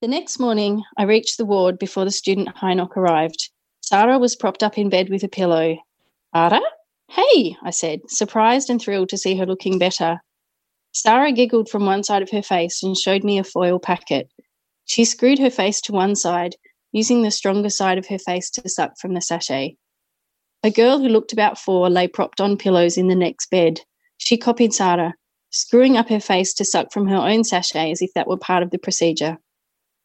The 0.00 0.08
next 0.08 0.38
morning, 0.38 0.82
I 0.96 1.02
reached 1.02 1.36
the 1.36 1.44
ward 1.44 1.78
before 1.78 2.06
the 2.06 2.10
student 2.10 2.56
Heinok 2.56 2.96
arrived. 2.96 3.50
Sarah 3.82 4.18
was 4.18 4.34
propped 4.34 4.62
up 4.62 4.78
in 4.78 4.88
bed 4.88 5.10
with 5.10 5.22
a 5.22 5.28
pillow. 5.28 5.76
Ara? 6.34 6.62
Hey, 7.10 7.54
I 7.62 7.68
said, 7.68 8.00
surprised 8.08 8.70
and 8.70 8.80
thrilled 8.80 9.10
to 9.10 9.18
see 9.18 9.36
her 9.36 9.44
looking 9.44 9.78
better. 9.78 10.22
Sarah 10.92 11.32
giggled 11.32 11.68
from 11.68 11.84
one 11.84 12.02
side 12.02 12.22
of 12.22 12.30
her 12.30 12.40
face 12.40 12.82
and 12.82 12.96
showed 12.96 13.24
me 13.24 13.38
a 13.38 13.44
foil 13.44 13.78
packet. 13.78 14.30
She 14.86 15.04
screwed 15.04 15.38
her 15.38 15.50
face 15.50 15.82
to 15.82 15.92
one 15.92 16.16
side, 16.16 16.56
using 16.92 17.20
the 17.20 17.30
stronger 17.30 17.68
side 17.68 17.98
of 17.98 18.06
her 18.06 18.18
face 18.18 18.48
to 18.52 18.66
suck 18.70 18.98
from 18.98 19.12
the 19.12 19.20
sachet. 19.20 19.76
A 20.62 20.70
girl 20.70 20.98
who 20.98 21.08
looked 21.08 21.34
about 21.34 21.58
four 21.58 21.90
lay 21.90 22.08
propped 22.08 22.40
on 22.40 22.56
pillows 22.56 22.96
in 22.96 23.08
the 23.08 23.14
next 23.14 23.50
bed. 23.50 23.82
She 24.16 24.38
copied 24.38 24.72
Sarah, 24.72 25.12
screwing 25.50 25.98
up 25.98 26.08
her 26.08 26.20
face 26.20 26.54
to 26.54 26.64
suck 26.64 26.90
from 26.90 27.06
her 27.08 27.16
own 27.16 27.44
sachet 27.44 27.90
as 27.90 28.00
if 28.00 28.14
that 28.14 28.28
were 28.28 28.38
part 28.38 28.62
of 28.62 28.70
the 28.70 28.78
procedure. 28.78 29.36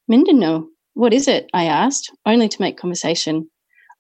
Mindanao, 0.08 0.68
what 0.94 1.14
is 1.14 1.28
it? 1.28 1.50
I 1.54 1.66
asked, 1.66 2.12
only 2.28 2.48
to 2.48 2.62
make 2.62 2.78
conversation. 2.78 3.50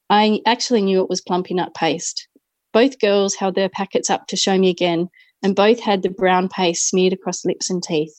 I 0.09 0.39
actually 0.45 0.83
knew 0.83 1.01
it 1.01 1.09
was 1.09 1.21
Plumpy'Nut 1.21 1.73
paste. 1.73 2.27
Both 2.73 2.99
girls 2.99 3.33
held 3.33 3.55
their 3.55 3.69
packets 3.69 4.09
up 4.09 4.27
to 4.27 4.35
show 4.35 4.57
me 4.57 4.69
again, 4.69 5.09
and 5.41 5.55
both 5.55 5.79
had 5.79 6.03
the 6.03 6.09
brown 6.09 6.47
paste 6.47 6.87
smeared 6.87 7.13
across 7.13 7.43
lips 7.43 7.71
and 7.71 7.81
teeth. 7.81 8.15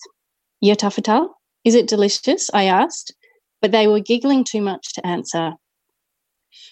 Yatafatal? 0.65 1.29
Is 1.65 1.77
it 1.77 1.87
delicious? 1.87 2.51
I 2.53 2.65
asked, 2.65 3.15
but 3.63 3.71
they 3.71 3.87
were 3.87 4.01
giggling 4.01 4.43
too 4.43 4.63
much 4.63 4.93
to 4.95 5.07
answer. 5.07 5.53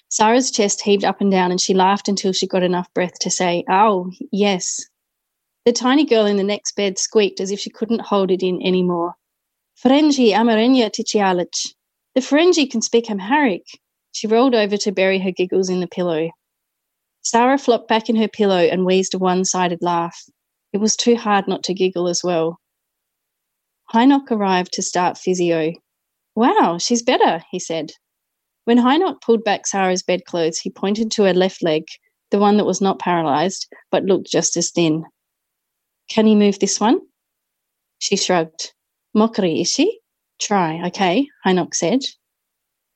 Sarah's 0.08 0.50
chest 0.50 0.82
heaved 0.82 1.04
up 1.04 1.20
and 1.20 1.30
down, 1.30 1.52
and 1.52 1.60
she 1.60 1.74
laughed 1.74 2.08
until 2.08 2.32
she 2.32 2.48
got 2.48 2.62
enough 2.64 2.92
breath 2.92 3.18
to 3.20 3.30
say, 3.30 3.64
Oh, 3.70 4.10
yes. 4.32 4.84
The 5.64 5.72
tiny 5.72 6.04
girl 6.04 6.26
in 6.26 6.36
the 6.36 6.42
next 6.42 6.74
bed 6.74 6.98
squeaked 6.98 7.40
as 7.40 7.52
if 7.52 7.60
she 7.60 7.70
couldn't 7.70 8.00
hold 8.00 8.30
it 8.30 8.42
in 8.42 8.60
any 8.62 8.82
more. 8.82 9.14
Ferengi 9.82 10.30
Amarenya 10.30 10.88
Tichialich. 10.88 11.74
The 12.14 12.20
Ferengi 12.20 12.70
can 12.70 12.80
speak 12.80 13.10
Amharic. 13.10 13.66
She 14.12 14.26
rolled 14.26 14.54
over 14.54 14.76
to 14.76 14.92
bury 14.92 15.18
her 15.18 15.32
giggles 15.32 15.68
in 15.68 15.80
the 15.80 15.88
pillow. 15.88 16.30
Sarah 17.22 17.58
flopped 17.58 17.88
back 17.88 18.08
in 18.08 18.16
her 18.16 18.28
pillow 18.28 18.60
and 18.60 18.86
wheezed 18.86 19.14
a 19.14 19.18
one 19.18 19.44
sided 19.44 19.80
laugh. 19.82 20.22
It 20.72 20.78
was 20.78 20.96
too 20.96 21.16
hard 21.16 21.48
not 21.48 21.64
to 21.64 21.74
giggle 21.74 22.08
as 22.08 22.22
well. 22.22 22.60
Heinok 23.92 24.30
arrived 24.30 24.72
to 24.74 24.82
start 24.82 25.18
physio. 25.18 25.72
Wow, 26.34 26.78
she's 26.78 27.02
better, 27.02 27.42
he 27.50 27.58
said. 27.58 27.90
When 28.64 28.78
Heinok 28.78 29.20
pulled 29.22 29.44
back 29.44 29.66
Sarah's 29.66 30.02
bedclothes, 30.02 30.58
he 30.58 30.70
pointed 30.70 31.10
to 31.12 31.24
her 31.24 31.34
left 31.34 31.62
leg, 31.62 31.84
the 32.30 32.38
one 32.38 32.56
that 32.56 32.64
was 32.64 32.80
not 32.80 32.98
paralyzed, 32.98 33.66
but 33.90 34.04
looked 34.04 34.30
just 34.30 34.56
as 34.56 34.70
thin. 34.70 35.04
Can 36.08 36.26
you 36.26 36.36
move 36.36 36.58
this 36.58 36.80
one? 36.80 37.00
She 37.98 38.16
shrugged. 38.16 38.72
Mokri, 39.14 39.60
is 39.60 39.70
she? 39.70 40.00
Try, 40.40 40.84
okay, 40.86 41.28
Heinok 41.46 41.74
said. 41.74 42.00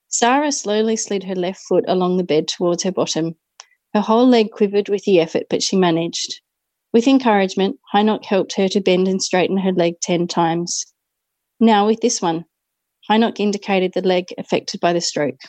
Sarah 0.09 0.51
slowly 0.51 0.97
slid 0.97 1.23
her 1.25 1.37
left 1.37 1.61
foot 1.61 1.85
along 1.87 2.17
the 2.17 2.25
bed 2.25 2.49
towards 2.49 2.83
her 2.83 2.91
bottom. 2.91 3.37
Her 3.95 4.01
whole 4.01 4.27
leg 4.27 4.51
quivered 4.51 4.89
with 4.89 5.05
the 5.05 5.21
effort, 5.21 5.45
but 5.49 5.63
she 5.63 5.77
managed. 5.77 6.41
With 6.93 7.07
encouragement, 7.07 7.79
Heinok 7.95 8.25
helped 8.25 8.55
her 8.55 8.69
to 8.69 8.81
bend 8.81 9.07
and 9.07 9.23
straighten 9.23 9.59
her 9.59 9.73
leg 9.73 10.01
10 10.01 10.27
times. 10.27 10.85
Now 11.61 11.87
with 11.87 12.01
this 12.01 12.21
one. 12.21 12.45
Heinok 13.09 13.39
indicated 13.39 13.93
the 13.93 14.03
leg 14.03 14.27
affected 14.39 14.81
by 14.81 14.93
the 14.93 15.01
stroke. 15.01 15.41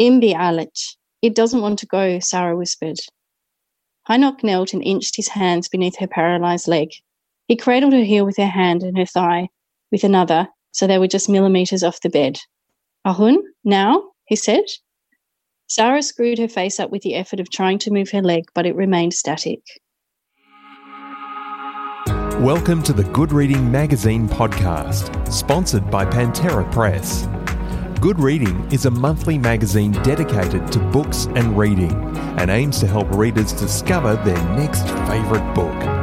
Imbi 0.00 0.34
Alich. 0.34 0.96
It 1.20 1.34
doesn't 1.34 1.60
want 1.60 1.78
to 1.80 1.86
go, 1.86 2.20
Sarah 2.20 2.56
whispered. 2.56 2.98
Heinok 4.08 4.42
knelt 4.42 4.72
and 4.72 4.82
inched 4.82 5.16
his 5.16 5.28
hands 5.28 5.68
beneath 5.68 5.98
her 5.98 6.06
paralyzed 6.06 6.68
leg. 6.68 6.88
He 7.48 7.56
cradled 7.56 7.92
her 7.92 8.04
heel 8.04 8.24
with 8.24 8.36
her 8.36 8.46
hand 8.46 8.82
and 8.82 8.96
her 8.96 9.06
thigh, 9.06 9.48
with 9.90 10.04
another, 10.04 10.48
so 10.72 10.86
they 10.86 10.98
were 10.98 11.08
just 11.08 11.28
millimeters 11.28 11.82
off 11.82 12.00
the 12.00 12.10
bed. 12.10 12.38
Ahun, 13.06 13.38
now? 13.64 14.02
he 14.26 14.36
said. 14.36 14.64
Sarah 15.68 16.02
screwed 16.02 16.38
her 16.38 16.48
face 16.48 16.80
up 16.80 16.90
with 16.90 17.02
the 17.02 17.14
effort 17.14 17.40
of 17.40 17.50
trying 17.50 17.78
to 17.78 17.90
move 17.90 18.10
her 18.10 18.22
leg, 18.22 18.44
but 18.54 18.66
it 18.66 18.74
remained 18.74 19.14
static. 19.14 19.60
Welcome 22.40 22.82
to 22.84 22.92
the 22.92 23.04
Good 23.12 23.32
Reading 23.32 23.70
Magazine 23.70 24.28
podcast, 24.28 25.32
sponsored 25.32 25.90
by 25.90 26.04
Pantera 26.04 26.70
Press. 26.70 27.26
Good 28.00 28.20
Reading 28.20 28.70
is 28.70 28.86
a 28.86 28.90
monthly 28.92 29.36
magazine 29.38 29.90
dedicated 29.90 30.70
to 30.70 30.78
books 30.78 31.26
and 31.34 31.58
reading 31.58 31.92
and 32.38 32.48
aims 32.48 32.78
to 32.78 32.86
help 32.86 33.10
readers 33.10 33.52
discover 33.52 34.14
their 34.24 34.40
next 34.56 34.86
favourite 35.08 35.52
book. 35.52 35.97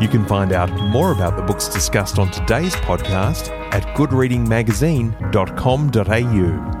You 0.00 0.08
can 0.08 0.26
find 0.26 0.52
out 0.52 0.70
more 0.90 1.12
about 1.12 1.36
the 1.36 1.42
books 1.42 1.68
discussed 1.68 2.18
on 2.18 2.28
today's 2.30 2.74
podcast 2.76 3.50
at 3.72 3.82
goodreadingmagazine.com.au. 3.96 6.80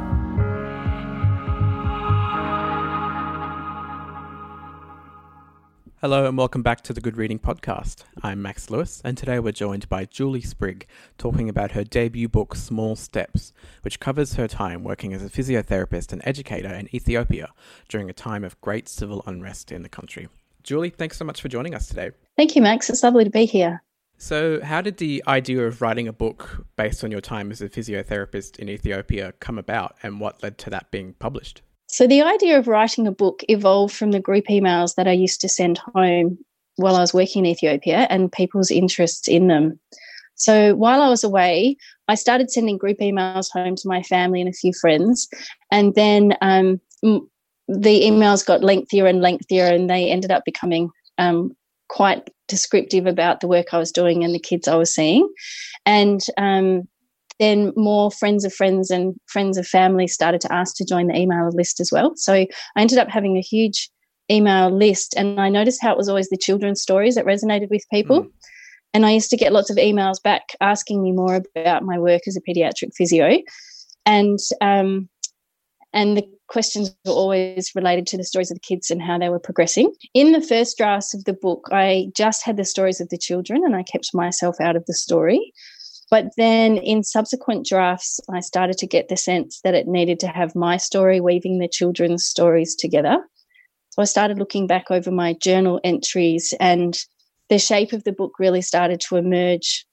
Hello 6.00 6.26
and 6.26 6.36
welcome 6.36 6.62
back 6.62 6.82
to 6.82 6.92
the 6.92 7.00
Good 7.00 7.16
Reading 7.16 7.38
Podcast. 7.38 8.02
I'm 8.22 8.42
Max 8.42 8.68
Lewis, 8.68 9.00
and 9.04 9.16
today 9.16 9.38
we're 9.38 9.52
joined 9.52 9.88
by 9.88 10.04
Julie 10.04 10.42
Sprigg 10.42 10.86
talking 11.16 11.48
about 11.48 11.70
her 11.70 11.84
debut 11.84 12.28
book, 12.28 12.56
Small 12.56 12.96
Steps, 12.96 13.52
which 13.82 14.00
covers 14.00 14.34
her 14.34 14.48
time 14.48 14.82
working 14.82 15.14
as 15.14 15.24
a 15.24 15.30
physiotherapist 15.30 16.12
and 16.12 16.20
educator 16.24 16.74
in 16.74 16.92
Ethiopia 16.94 17.52
during 17.88 18.10
a 18.10 18.12
time 18.12 18.42
of 18.42 18.60
great 18.60 18.88
civil 18.88 19.22
unrest 19.24 19.70
in 19.70 19.82
the 19.82 19.88
country. 19.88 20.28
Julie, 20.64 20.90
thanks 20.90 21.16
so 21.16 21.24
much 21.24 21.40
for 21.40 21.48
joining 21.48 21.74
us 21.74 21.86
today. 21.86 22.10
Thank 22.36 22.56
you, 22.56 22.62
Max. 22.62 22.90
It's 22.90 23.02
lovely 23.02 23.24
to 23.24 23.30
be 23.30 23.44
here. 23.44 23.82
So, 24.16 24.60
how 24.62 24.80
did 24.80 24.96
the 24.96 25.22
idea 25.26 25.66
of 25.66 25.82
writing 25.82 26.08
a 26.08 26.12
book 26.12 26.66
based 26.76 27.04
on 27.04 27.10
your 27.10 27.20
time 27.20 27.50
as 27.50 27.60
a 27.60 27.68
physiotherapist 27.68 28.58
in 28.58 28.68
Ethiopia 28.68 29.32
come 29.40 29.58
about, 29.58 29.96
and 30.02 30.20
what 30.20 30.42
led 30.42 30.56
to 30.58 30.70
that 30.70 30.90
being 30.90 31.14
published? 31.18 31.62
So 31.94 32.08
the 32.08 32.22
idea 32.22 32.58
of 32.58 32.66
writing 32.66 33.06
a 33.06 33.12
book 33.12 33.44
evolved 33.48 33.94
from 33.94 34.10
the 34.10 34.18
group 34.18 34.46
emails 34.46 34.96
that 34.96 35.06
I 35.06 35.12
used 35.12 35.40
to 35.42 35.48
send 35.48 35.78
home 35.94 36.38
while 36.76 36.96
I 36.96 37.00
was 37.00 37.14
working 37.14 37.44
in 37.44 37.52
Ethiopia 37.52 38.08
and 38.10 38.32
people's 38.32 38.70
interests 38.70 39.28
in 39.28 39.46
them. 39.46 39.78
So 40.34 40.74
while 40.74 41.02
I 41.02 41.08
was 41.08 41.22
away, 41.22 41.76
I 42.08 42.16
started 42.16 42.50
sending 42.50 42.78
group 42.78 42.98
emails 42.98 43.48
home 43.52 43.76
to 43.76 43.86
my 43.86 44.02
family 44.02 44.40
and 44.40 44.50
a 44.50 44.52
few 44.52 44.72
friends. 44.72 45.28
And 45.70 45.94
then 45.94 46.36
um, 46.40 46.80
the 47.68 48.02
emails 48.02 48.44
got 48.44 48.62
lengthier 48.62 49.06
and 49.06 49.22
lengthier, 49.22 49.66
and 49.66 49.88
they 49.88 50.10
ended 50.10 50.30
up 50.30 50.44
becoming 50.44 50.90
um, 51.18 51.56
quite 51.88 52.30
descriptive 52.48 53.06
about 53.06 53.40
the 53.40 53.48
work 53.48 53.72
I 53.72 53.78
was 53.78 53.92
doing 53.92 54.24
and 54.24 54.34
the 54.34 54.38
kids 54.38 54.68
I 54.68 54.76
was 54.76 54.94
seeing. 54.94 55.28
And 55.86 56.20
um, 56.36 56.88
then 57.38 57.72
more 57.76 58.10
friends 58.10 58.44
of 58.44 58.52
friends 58.52 58.90
and 58.90 59.14
friends 59.26 59.58
of 59.58 59.66
family 59.66 60.06
started 60.06 60.40
to 60.42 60.52
ask 60.52 60.76
to 60.76 60.84
join 60.84 61.08
the 61.08 61.16
email 61.16 61.48
list 61.52 61.80
as 61.80 61.90
well. 61.90 62.12
So 62.16 62.32
I 62.32 62.48
ended 62.76 62.98
up 62.98 63.08
having 63.08 63.36
a 63.36 63.42
huge 63.42 63.90
email 64.30 64.70
list, 64.70 65.14
and 65.16 65.40
I 65.40 65.48
noticed 65.48 65.82
how 65.82 65.92
it 65.92 65.98
was 65.98 66.08
always 66.08 66.28
the 66.28 66.36
children's 66.36 66.82
stories 66.82 67.14
that 67.14 67.26
resonated 67.26 67.70
with 67.70 67.84
people. 67.92 68.24
Mm. 68.24 68.30
And 68.94 69.06
I 69.06 69.10
used 69.10 69.30
to 69.30 69.36
get 69.36 69.52
lots 69.52 69.70
of 69.70 69.76
emails 69.76 70.22
back 70.22 70.42
asking 70.60 71.02
me 71.02 71.12
more 71.12 71.42
about 71.56 71.82
my 71.82 71.98
work 71.98 72.22
as 72.26 72.36
a 72.36 72.40
pediatric 72.40 72.94
physio, 72.96 73.40
and 74.06 74.38
um, 74.60 75.08
and 75.94 76.16
the 76.16 76.28
questions 76.48 76.94
were 77.06 77.12
always 77.12 77.70
related 77.74 78.06
to 78.08 78.16
the 78.16 78.24
stories 78.24 78.50
of 78.50 78.56
the 78.56 78.60
kids 78.60 78.90
and 78.90 79.00
how 79.00 79.16
they 79.16 79.28
were 79.28 79.38
progressing. 79.38 79.94
In 80.12 80.32
the 80.32 80.42
first 80.42 80.76
drafts 80.76 81.14
of 81.14 81.24
the 81.24 81.32
book, 81.32 81.68
I 81.72 82.08
just 82.14 82.44
had 82.44 82.56
the 82.56 82.64
stories 82.64 83.00
of 83.00 83.08
the 83.08 83.16
children, 83.16 83.62
and 83.64 83.74
I 83.74 83.84
kept 83.84 84.10
myself 84.12 84.56
out 84.60 84.76
of 84.76 84.84
the 84.86 84.92
story. 84.92 85.52
But 86.10 86.26
then 86.36 86.76
in 86.78 87.02
subsequent 87.02 87.66
drafts, 87.66 88.20
I 88.30 88.40
started 88.40 88.76
to 88.78 88.86
get 88.86 89.08
the 89.08 89.16
sense 89.16 89.60
that 89.62 89.74
it 89.74 89.86
needed 89.86 90.20
to 90.20 90.28
have 90.28 90.54
my 90.54 90.76
story 90.76 91.20
weaving 91.20 91.58
the 91.58 91.68
children's 91.68 92.26
stories 92.26 92.74
together. 92.74 93.16
So 93.90 94.02
I 94.02 94.04
started 94.04 94.38
looking 94.38 94.66
back 94.66 94.90
over 94.90 95.10
my 95.10 95.34
journal 95.34 95.80
entries, 95.84 96.52
and 96.60 96.98
the 97.48 97.58
shape 97.58 97.92
of 97.92 98.02
the 98.02 98.12
book 98.12 98.32
really 98.40 98.62
started 98.62 99.00
to 99.02 99.16
emerge. 99.16 99.86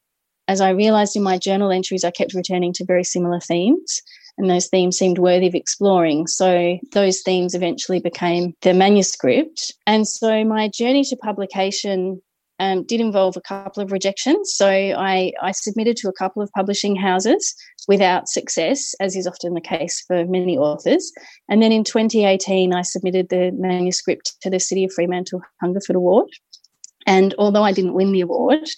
As 0.47 0.59
I 0.59 0.72
realized 0.72 1.16
in 1.16 1.23
my 1.23 1.38
journal 1.38 1.72
entries, 1.72 2.03
I 2.03 2.12
kept 2.12 2.33
returning 2.33 2.73
to 2.73 2.85
very 2.85 3.03
similar 3.03 3.39
themes, 3.39 4.01
and 4.38 4.50
those 4.50 4.68
themes 4.68 4.98
seemed 4.98 5.19
worthy 5.19 5.48
of 5.48 5.56
exploring. 5.56 6.28
So 6.28 6.78
those 6.94 7.22
themes 7.22 7.54
eventually 7.54 8.00
became 8.00 8.54
the 8.62 8.74
manuscript. 8.74 9.74
And 9.86 10.07
so 10.07 10.44
my 10.44 10.68
journey 10.68 11.04
to 11.06 11.16
publication 11.16 12.22
um, 12.62 12.83
did 12.83 13.01
involve 13.01 13.36
a 13.36 13.42
couple 13.42 13.81
of 13.81 13.92
rejections. 13.92 14.54
So 14.54 14.68
I, 14.69 15.33
I 15.42 15.51
submitted 15.51 15.98
to 15.98 16.10
a 16.10 16.13
couple 16.13 16.44
of 16.44 16.51
publishing 16.51 16.95
houses 16.95 17.56
without 17.88 18.30
success, 18.30 18.94
as 19.00 19.16
is 19.16 19.25
often 19.25 19.56
the 19.56 19.62
case 19.62 20.04
for 20.06 20.25
many 20.25 20.60
authors. 20.60 21.12
And 21.50 21.63
then 21.63 21.72
in 21.72 21.83
2018, 21.83 22.72
I 22.72 22.83
submitted 22.83 23.30
the 23.30 23.51
manuscript 23.54 24.36
to 24.42 24.50
the 24.51 24.60
City 24.60 24.86
of 24.86 24.94
Fremantle 24.94 25.42
Hungerford 25.60 25.95
Award. 25.95 26.30
And 27.07 27.33
although 27.39 27.63
I 27.63 27.72
didn't 27.72 27.95
win 27.95 28.12
the 28.12 28.22
award, 28.22 28.69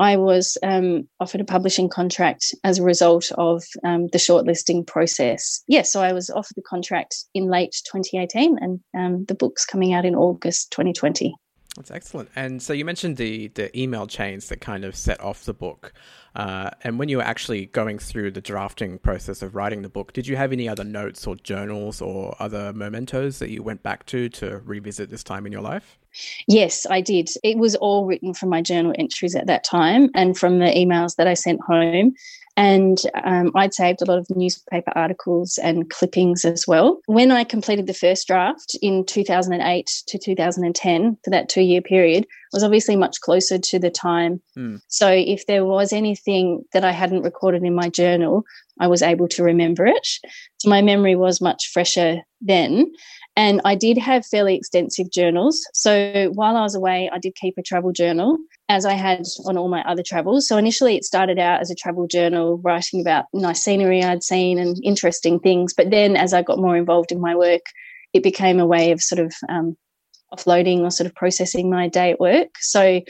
I 0.00 0.16
was 0.16 0.58
um, 0.62 1.08
offered 1.20 1.40
a 1.40 1.44
publishing 1.44 1.88
contract 1.88 2.52
as 2.64 2.78
a 2.78 2.82
result 2.82 3.30
of 3.38 3.62
um, 3.84 4.08
the 4.08 4.18
shortlisting 4.18 4.86
process. 4.86 5.62
Yes, 5.68 5.78
yeah, 5.78 5.82
so 5.82 6.02
I 6.02 6.12
was 6.12 6.30
offered 6.30 6.56
the 6.56 6.62
contract 6.62 7.16
in 7.32 7.48
late 7.48 7.76
2018, 7.92 8.58
and 8.60 8.80
um, 8.96 9.24
the 9.26 9.34
book's 9.34 9.64
coming 9.64 9.92
out 9.92 10.04
in 10.04 10.16
August 10.16 10.72
2020. 10.72 11.34
That's 11.76 11.90
excellent. 11.90 12.30
And 12.36 12.62
so 12.62 12.72
you 12.72 12.84
mentioned 12.84 13.16
the 13.16 13.48
the 13.48 13.76
email 13.78 14.06
chains 14.06 14.48
that 14.48 14.60
kind 14.60 14.84
of 14.84 14.94
set 14.94 15.20
off 15.20 15.44
the 15.44 15.54
book. 15.54 15.92
Uh, 16.36 16.70
and 16.82 16.98
when 16.98 17.08
you 17.08 17.16
were 17.16 17.24
actually 17.24 17.66
going 17.66 17.98
through 17.98 18.30
the 18.30 18.40
drafting 18.40 18.98
process 18.98 19.42
of 19.42 19.54
writing 19.54 19.82
the 19.82 19.88
book, 19.88 20.12
did 20.12 20.26
you 20.26 20.36
have 20.36 20.52
any 20.52 20.68
other 20.68 20.84
notes 20.84 21.26
or 21.26 21.34
journals 21.36 22.00
or 22.00 22.36
other 22.38 22.72
mementos 22.72 23.38
that 23.40 23.50
you 23.50 23.62
went 23.62 23.82
back 23.82 24.06
to 24.06 24.28
to 24.28 24.58
revisit 24.64 25.10
this 25.10 25.24
time 25.24 25.46
in 25.46 25.52
your 25.52 25.62
life? 25.62 25.98
Yes, 26.46 26.86
I 26.88 27.00
did. 27.00 27.28
It 27.42 27.58
was 27.58 27.74
all 27.76 28.06
written 28.06 28.34
from 28.34 28.48
my 28.50 28.62
journal 28.62 28.94
entries 28.96 29.34
at 29.34 29.46
that 29.46 29.64
time 29.64 30.10
and 30.14 30.38
from 30.38 30.60
the 30.60 30.66
emails 30.66 31.16
that 31.16 31.26
I 31.26 31.34
sent 31.34 31.60
home. 31.60 32.14
And 32.56 33.00
um, 33.24 33.50
I'd 33.54 33.74
saved 33.74 34.00
a 34.00 34.04
lot 34.04 34.18
of 34.18 34.30
newspaper 34.30 34.92
articles 34.94 35.58
and 35.58 35.90
clippings 35.90 36.44
as 36.44 36.66
well. 36.66 37.00
When 37.06 37.32
I 37.32 37.42
completed 37.42 37.86
the 37.86 37.94
first 37.94 38.26
draft 38.26 38.76
in 38.80 39.04
2008 39.04 39.90
to 40.06 40.18
2010, 40.18 41.18
for 41.24 41.30
that 41.30 41.48
two 41.48 41.62
year 41.62 41.82
period, 41.82 42.26
was 42.52 42.62
obviously 42.62 42.94
much 42.94 43.20
closer 43.20 43.58
to 43.58 43.78
the 43.78 43.90
time. 43.90 44.40
Mm. 44.56 44.80
So 44.86 45.08
if 45.08 45.46
there 45.46 45.64
was 45.64 45.92
anything 45.92 46.64
that 46.72 46.84
I 46.84 46.92
hadn't 46.92 47.22
recorded 47.22 47.64
in 47.64 47.74
my 47.74 47.88
journal, 47.88 48.44
I 48.80 48.86
was 48.86 49.02
able 49.02 49.28
to 49.28 49.42
remember 49.42 49.86
it. 49.86 50.06
So 50.58 50.68
my 50.68 50.82
memory 50.82 51.16
was 51.16 51.40
much 51.40 51.70
fresher 51.72 52.22
then. 52.40 52.92
And 53.36 53.60
I 53.64 53.74
did 53.74 53.98
have 53.98 54.24
fairly 54.26 54.54
extensive 54.54 55.10
journals. 55.10 55.66
So 55.74 56.30
while 56.34 56.56
I 56.56 56.62
was 56.62 56.74
away, 56.74 57.10
I 57.12 57.18
did 57.18 57.34
keep 57.34 57.58
a 57.58 57.62
travel 57.62 57.92
journal 57.92 58.38
as 58.68 58.86
I 58.86 58.92
had 58.92 59.24
on 59.46 59.58
all 59.58 59.68
my 59.68 59.82
other 59.82 60.04
travels. 60.04 60.46
So 60.46 60.56
initially, 60.56 60.96
it 60.96 61.04
started 61.04 61.38
out 61.38 61.60
as 61.60 61.70
a 61.70 61.74
travel 61.74 62.06
journal, 62.06 62.58
writing 62.58 63.00
about 63.00 63.26
nice 63.32 63.60
scenery 63.60 64.04
I'd 64.04 64.22
seen 64.22 64.58
and 64.58 64.76
interesting 64.84 65.40
things. 65.40 65.74
But 65.74 65.90
then, 65.90 66.16
as 66.16 66.32
I 66.32 66.42
got 66.42 66.58
more 66.58 66.76
involved 66.76 67.10
in 67.10 67.20
my 67.20 67.34
work, 67.34 67.62
it 68.12 68.22
became 68.22 68.60
a 68.60 68.66
way 68.66 68.92
of 68.92 69.02
sort 69.02 69.18
of 69.18 69.34
um, 69.48 69.76
offloading 70.32 70.80
or 70.80 70.90
sort 70.90 71.06
of 71.08 71.14
processing 71.14 71.68
my 71.68 71.88
day 71.88 72.12
at 72.12 72.20
work. 72.20 72.48
So 72.60 73.00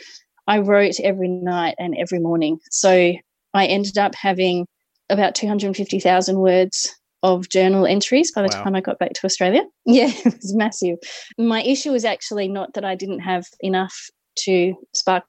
I 0.47 0.59
wrote 0.59 1.01
every 1.01 1.29
night 1.29 1.75
and 1.79 1.95
every 1.97 2.19
morning. 2.19 2.59
So 2.71 3.13
I 3.53 3.67
ended 3.67 3.99
up 3.99 4.15
having 4.15 4.67
about 5.11 5.35
250,000 5.35 6.39
words 6.39 6.95
of 7.23 7.49
journal 7.49 7.87
entries 7.87 8.31
by 8.33 8.43
the 8.43 8.55
wow. 8.55 8.65
time 8.65 8.75
I 8.75 8.81
got 8.81 8.99
back 8.99 9.15
to 9.15 9.25
Australia. 9.25 9.63
Yeah, 9.87 10.11
it 10.11 10.25
was 10.25 10.55
massive. 10.55 10.97
My 11.39 11.63
issue 11.63 11.93
was 11.93 12.05
actually 12.05 12.49
not 12.49 12.73
that 12.75 12.85
I 12.85 12.95
didn't 12.95 13.21
have 13.21 13.45
enough 13.61 13.95
to 14.41 14.75
spark 14.95 15.25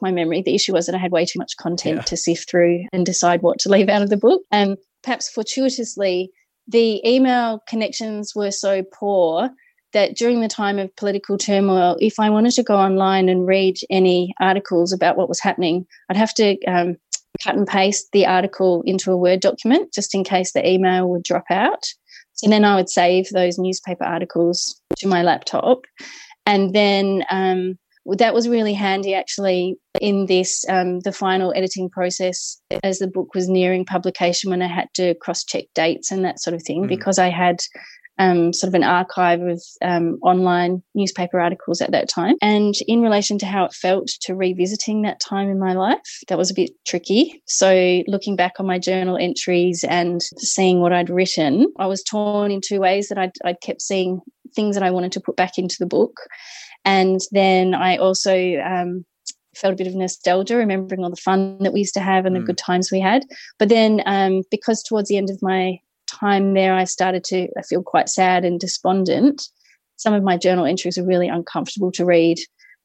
my 0.00 0.10
memory. 0.10 0.42
The 0.42 0.54
issue 0.54 0.72
was 0.72 0.86
that 0.86 0.94
I 0.94 0.98
had 0.98 1.12
way 1.12 1.24
too 1.24 1.38
much 1.38 1.56
content 1.56 1.98
yeah. 1.98 2.02
to 2.02 2.16
sift 2.16 2.50
through 2.50 2.84
and 2.92 3.06
decide 3.06 3.42
what 3.42 3.58
to 3.60 3.68
leave 3.68 3.88
out 3.88 4.02
of 4.02 4.10
the 4.10 4.16
book. 4.16 4.42
And 4.50 4.76
perhaps 5.02 5.30
fortuitously, 5.30 6.30
the 6.66 7.00
email 7.08 7.60
connections 7.68 8.34
were 8.34 8.50
so 8.50 8.82
poor 8.92 9.50
that 9.92 10.16
during 10.16 10.40
the 10.40 10.48
time 10.48 10.78
of 10.78 10.94
political 10.96 11.38
turmoil, 11.38 11.96
if 12.00 12.18
I 12.18 12.30
wanted 12.30 12.52
to 12.52 12.62
go 12.62 12.76
online 12.76 13.28
and 13.28 13.46
read 13.46 13.76
any 13.90 14.34
articles 14.40 14.92
about 14.92 15.16
what 15.16 15.28
was 15.28 15.40
happening, 15.40 15.86
I'd 16.08 16.16
have 16.16 16.34
to 16.34 16.58
um, 16.64 16.96
cut 17.42 17.56
and 17.56 17.66
paste 17.66 18.08
the 18.12 18.26
article 18.26 18.82
into 18.86 19.12
a 19.12 19.16
Word 19.16 19.40
document 19.40 19.92
just 19.92 20.14
in 20.14 20.24
case 20.24 20.52
the 20.52 20.68
email 20.68 21.08
would 21.08 21.22
drop 21.22 21.44
out. 21.50 21.84
So 22.34 22.48
then 22.48 22.64
I 22.64 22.76
would 22.76 22.88
save 22.88 23.28
those 23.30 23.58
newspaper 23.58 24.04
articles 24.04 24.80
to 24.98 25.06
my 25.06 25.22
laptop. 25.22 25.84
And 26.44 26.74
then 26.74 27.24
um, 27.30 27.78
that 28.06 28.34
was 28.34 28.48
really 28.48 28.74
handy 28.74 29.14
actually 29.14 29.76
in 30.00 30.26
this 30.26 30.64
um, 30.68 31.00
the 31.00 31.12
final 31.12 31.52
editing 31.54 31.88
process 31.88 32.60
as 32.82 32.98
the 32.98 33.06
book 33.06 33.34
was 33.34 33.48
nearing 33.48 33.84
publication 33.84 34.50
when 34.50 34.62
i 34.62 34.66
had 34.66 34.88
to 34.94 35.14
cross 35.16 35.44
check 35.44 35.64
dates 35.74 36.10
and 36.10 36.24
that 36.24 36.40
sort 36.40 36.54
of 36.54 36.62
thing 36.62 36.84
mm. 36.84 36.88
because 36.88 37.18
i 37.18 37.28
had 37.28 37.60
um, 38.18 38.52
sort 38.52 38.68
of 38.68 38.74
an 38.74 38.84
archive 38.84 39.40
of 39.42 39.62
um, 39.82 40.18
online 40.22 40.82
newspaper 40.94 41.40
articles 41.40 41.80
at 41.80 41.92
that 41.92 42.08
time. 42.08 42.36
And 42.42 42.74
in 42.86 43.02
relation 43.02 43.38
to 43.38 43.46
how 43.46 43.64
it 43.64 43.72
felt 43.72 44.08
to 44.22 44.34
revisiting 44.34 45.02
that 45.02 45.20
time 45.20 45.48
in 45.48 45.58
my 45.58 45.72
life, 45.72 46.20
that 46.28 46.38
was 46.38 46.50
a 46.50 46.54
bit 46.54 46.70
tricky. 46.86 47.42
So, 47.46 48.02
looking 48.06 48.36
back 48.36 48.54
on 48.58 48.66
my 48.66 48.78
journal 48.78 49.16
entries 49.20 49.84
and 49.88 50.20
seeing 50.38 50.80
what 50.80 50.92
I'd 50.92 51.10
written, 51.10 51.72
I 51.78 51.86
was 51.86 52.02
torn 52.02 52.50
in 52.50 52.60
two 52.60 52.80
ways 52.80 53.08
that 53.08 53.18
I'd, 53.18 53.32
I'd 53.44 53.60
kept 53.60 53.82
seeing 53.82 54.20
things 54.54 54.76
that 54.76 54.84
I 54.84 54.90
wanted 54.90 55.12
to 55.12 55.20
put 55.20 55.36
back 55.36 55.56
into 55.56 55.76
the 55.78 55.86
book 55.86 56.20
and 56.84 57.20
then 57.30 57.74
I 57.74 57.96
also 57.96 58.56
um, 58.58 59.04
felt 59.54 59.74
a 59.74 59.76
bit 59.76 59.86
of 59.86 59.94
nostalgia, 59.94 60.56
remembering 60.56 61.04
all 61.04 61.10
the 61.10 61.16
fun 61.16 61.58
that 61.60 61.72
we 61.72 61.80
used 61.80 61.94
to 61.94 62.00
have 62.00 62.26
and 62.26 62.36
mm. 62.36 62.40
the 62.40 62.46
good 62.46 62.58
times 62.58 62.90
we 62.90 63.00
had. 63.00 63.24
But 63.58 63.68
then, 63.68 64.02
um, 64.06 64.42
because 64.50 64.82
towards 64.82 65.08
the 65.08 65.16
end 65.16 65.30
of 65.30 65.40
my 65.42 65.78
time 66.22 66.54
there, 66.54 66.74
I 66.74 66.84
started 66.84 67.24
to 67.24 67.48
I 67.58 67.62
feel 67.62 67.82
quite 67.82 68.08
sad 68.08 68.44
and 68.44 68.60
despondent. 68.60 69.42
Some 69.96 70.14
of 70.14 70.22
my 70.22 70.36
journal 70.36 70.64
entries 70.64 70.98
are 70.98 71.06
really 71.06 71.28
uncomfortable 71.28 71.92
to 71.92 72.04
read, 72.04 72.38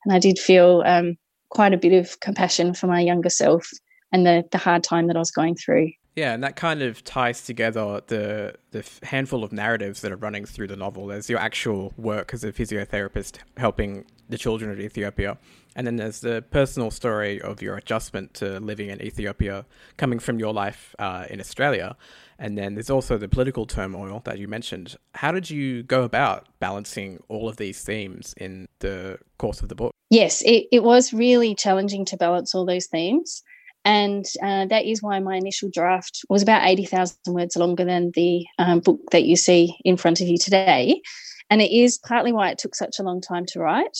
and 0.05 0.13
I 0.13 0.19
did 0.19 0.39
feel 0.39 0.83
um, 0.85 1.15
quite 1.49 1.73
a 1.73 1.77
bit 1.77 1.93
of 1.93 2.19
compassion 2.19 2.73
for 2.73 2.87
my 2.87 2.99
younger 2.99 3.29
self 3.29 3.69
and 4.11 4.25
the 4.25 4.43
the 4.51 4.57
hard 4.57 4.83
time 4.83 5.07
that 5.07 5.15
I 5.15 5.19
was 5.19 5.31
going 5.31 5.55
through. 5.55 5.91
Yeah, 6.17 6.33
and 6.33 6.43
that 6.43 6.55
kind 6.55 6.81
of 6.81 7.03
ties 7.03 7.43
together 7.43 8.01
the 8.07 8.55
the 8.71 8.83
handful 9.03 9.43
of 9.43 9.51
narratives 9.51 10.01
that 10.01 10.11
are 10.11 10.17
running 10.17 10.45
through 10.45 10.67
the 10.67 10.75
novel. 10.75 11.05
There's 11.05 11.29
your 11.29 11.37
actual 11.37 11.93
work 11.95 12.33
as 12.33 12.43
a 12.43 12.51
physiotherapist 12.51 13.37
helping 13.55 14.03
the 14.27 14.37
children 14.39 14.71
of 14.71 14.79
Ethiopia, 14.79 15.37
and 15.75 15.85
then 15.85 15.97
there's 15.97 16.21
the 16.21 16.43
personal 16.49 16.89
story 16.89 17.39
of 17.39 17.61
your 17.61 17.77
adjustment 17.77 18.33
to 18.33 18.59
living 18.59 18.89
in 18.89 18.99
Ethiopia, 18.99 19.67
coming 19.97 20.17
from 20.17 20.39
your 20.39 20.53
life 20.53 20.95
uh, 20.97 21.25
in 21.29 21.39
Australia, 21.39 21.95
and 22.39 22.57
then 22.57 22.73
there's 22.73 22.89
also 22.89 23.19
the 23.19 23.29
political 23.29 23.67
turmoil 23.67 24.23
that 24.25 24.39
you 24.39 24.47
mentioned. 24.47 24.95
How 25.13 25.31
did 25.31 25.51
you 25.51 25.83
go 25.83 26.01
about 26.01 26.47
balancing 26.59 27.21
all 27.27 27.47
of 27.47 27.57
these 27.57 27.83
themes 27.83 28.33
in 28.37 28.67
the 28.79 29.19
course 29.37 29.61
of 29.61 29.69
the 29.69 29.75
book? 29.75 29.93
Yes, 30.09 30.41
it, 30.41 30.65
it 30.71 30.81
was 30.81 31.13
really 31.13 31.53
challenging 31.53 32.05
to 32.05 32.17
balance 32.17 32.55
all 32.55 32.65
those 32.65 32.87
themes. 32.87 33.43
And 33.87 34.25
uh, 34.43 34.65
that 34.65 34.83
is 34.83 35.01
why 35.01 35.17
my 35.19 35.37
initial 35.37 35.69
draft 35.71 36.19
was 36.27 36.41
about 36.41 36.67
80,000 36.67 37.15
words 37.29 37.55
longer 37.55 37.85
than 37.85 38.11
the 38.15 38.45
um, 38.59 38.81
book 38.81 38.99
that 39.13 39.23
you 39.23 39.37
see 39.37 39.77
in 39.85 39.95
front 39.95 40.19
of 40.19 40.27
you 40.27 40.37
today. 40.37 41.01
And 41.49 41.61
it 41.61 41.71
is 41.71 41.97
partly 41.97 42.33
why 42.33 42.49
it 42.49 42.57
took 42.57 42.75
such 42.75 42.99
a 42.99 43.03
long 43.03 43.21
time 43.21 43.45
to 43.45 43.61
write. 43.61 43.97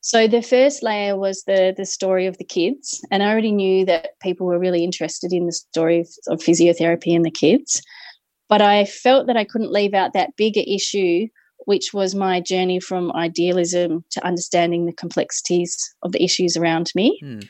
So 0.00 0.26
the 0.26 0.42
first 0.42 0.82
layer 0.82 1.16
was 1.16 1.44
the 1.44 1.72
the 1.76 1.86
story 1.86 2.26
of 2.26 2.38
the 2.38 2.44
kids, 2.44 3.00
and 3.12 3.22
I 3.22 3.30
already 3.30 3.52
knew 3.52 3.84
that 3.84 4.10
people 4.20 4.46
were 4.46 4.58
really 4.58 4.82
interested 4.82 5.32
in 5.32 5.46
the 5.46 5.52
story 5.52 6.00
of, 6.00 6.08
of 6.26 6.40
physiotherapy 6.40 7.14
and 7.14 7.24
the 7.24 7.30
kids. 7.30 7.80
But 8.48 8.60
I 8.60 8.86
felt 8.86 9.28
that 9.28 9.36
I 9.36 9.44
couldn't 9.44 9.72
leave 9.72 9.94
out 9.94 10.14
that 10.14 10.34
bigger 10.36 10.62
issue, 10.66 11.28
which 11.66 11.92
was 11.92 12.14
my 12.14 12.40
journey 12.40 12.80
from 12.80 13.12
idealism 13.12 14.04
to 14.10 14.26
understanding 14.26 14.86
the 14.86 14.92
complexities 14.92 15.76
of 16.02 16.10
the 16.10 16.24
issues 16.24 16.56
around 16.56 16.90
me. 16.96 17.18
Hmm. 17.22 17.40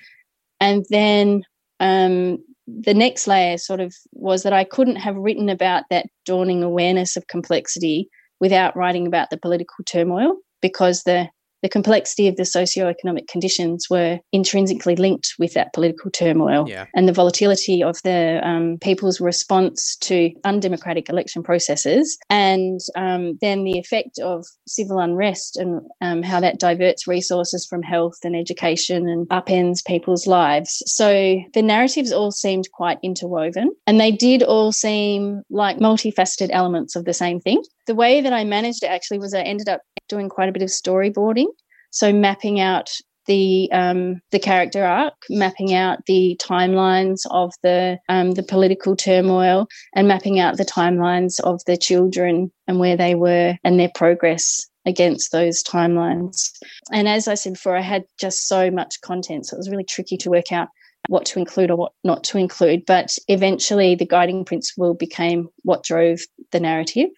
And 0.61 0.85
then 0.91 1.45
um, 1.81 2.39
the 2.67 2.95
next 2.95 3.27
layer 3.27 3.57
sort 3.57 3.81
of 3.81 3.95
was 4.13 4.43
that 4.43 4.53
I 4.53 4.65
couldn't 4.65 4.97
have 4.97 5.17
written 5.17 5.49
about 5.49 5.85
that 5.91 6.07
dawning 6.27 6.63
awareness 6.63 7.17
of 7.17 7.27
complexity 7.27 8.09
without 8.41 8.77
writing 8.77 9.07
about 9.07 9.31
the 9.31 9.39
political 9.39 9.85
turmoil 9.85 10.37
because 10.61 11.05
the 11.05 11.29
the 11.63 11.69
complexity 11.69 12.29
of 12.29 12.37
the 12.37 12.45
socio-economic 12.45 13.27
conditions 13.27 13.87
were 13.91 14.19
intrinsically 14.33 14.97
linked 14.97 15.35
with 15.39 15.55
that 15.55 15.73
political 15.73 16.11
turmoil 16.11 16.69
yeah. 16.69 16.87
and 16.95 17.09
the 17.09 17.13
volatility 17.13 17.83
of 17.83 17.97
the 18.05 18.41
um, 18.43 18.79
people's 18.81 19.21
response 19.21 19.97
to 19.97 20.31
undemocratic 20.45 21.09
election 21.09 21.43
processes 21.43 22.19
and 22.31 22.81
um, 22.97 23.37
then 23.41 23.65
the 23.65 23.79
effect 23.79 24.19
of 24.19 24.45
civil 24.67 24.99
unrest 24.99 25.57
and 25.57 25.81
um, 26.01 26.23
how 26.23 26.41
that 26.41 26.61
diverts 26.61 27.07
resources 27.07 27.67
from 27.67 27.83
health 27.83 28.19
and 28.23 28.37
education 28.37 29.09
and 29.09 29.29
upends 29.29 29.85
people's 29.85 30.27
lives 30.27 30.83
so 30.87 31.41
the 31.55 31.63
narratives 31.63 32.13
all 32.13 32.31
seemed 32.31 32.69
quite 32.73 32.99
interwoven 33.03 33.71
and 33.87 34.01
they 34.01 34.11
did 34.11 34.43
all 34.43 34.73
seem 34.73 35.43
like 35.51 35.79
multifaceted 35.79 36.51
elements 36.53 36.95
of 36.95 37.05
the 37.05 37.15
same 37.15 37.41
thing 37.41 37.63
the 37.87 37.95
way 37.95 38.21
that 38.21 38.33
I 38.33 38.45
managed 38.45 38.85
it 38.85 38.89
actually 38.89 39.19
was 39.19 39.35
I 39.35 39.41
ended 39.41 39.69
up 39.69 39.81
doing 40.09 40.29
quite 40.29 40.49
a 40.49 40.53
bit 40.53 40.63
of 40.63 40.69
storyboarding. 40.69 41.47
So 41.91 42.13
mapping 42.13 42.61
out 42.61 42.91
the 43.29 43.69
um, 43.73 44.21
the 44.33 44.41
character 44.41 44.85
arc, 44.85 45.15
mapping 45.31 45.75
out 45.75 45.99
the 46.07 46.37
timelines 46.43 47.21
of 47.31 47.53
the 47.63 47.99
um, 48.09 48.33
the 48.33 48.43
political 48.43 48.97
turmoil, 48.97 49.69
and 49.95 50.09
mapping 50.09 50.41
out 50.41 50.57
the 50.57 50.65
timelines 50.65 51.39
of 51.41 51.61
the 51.67 51.77
children 51.77 52.51
and 52.67 52.81
where 52.81 52.97
they 52.97 53.15
were 53.15 53.57
and 53.63 53.79
their 53.79 53.91
progress 53.95 54.67
against 54.87 55.31
those 55.31 55.63
timelines. 55.63 56.51
And 56.91 57.07
as 57.07 57.29
I 57.29 57.35
said 57.35 57.53
before, 57.53 57.77
I 57.77 57.83
had 57.83 58.05
just 58.19 58.49
so 58.49 58.71
much 58.71 59.01
content, 59.03 59.47
so 59.47 59.55
it 59.55 59.59
was 59.59 59.71
really 59.71 59.85
tricky 59.85 60.17
to 60.17 60.31
work 60.31 60.51
out 60.51 60.69
what 61.09 61.27
to 61.27 61.39
include 61.39 61.71
or 61.71 61.77
what 61.77 61.93
not 62.03 62.25
to 62.25 62.39
include. 62.39 62.85
But 62.87 63.17
eventually, 63.29 63.95
the 63.95 64.07
guiding 64.07 64.45
principle 64.45 64.95
became 64.95 65.49
what 65.63 65.85
drove 65.85 66.21
the 66.51 66.61
narrative. 66.61 67.11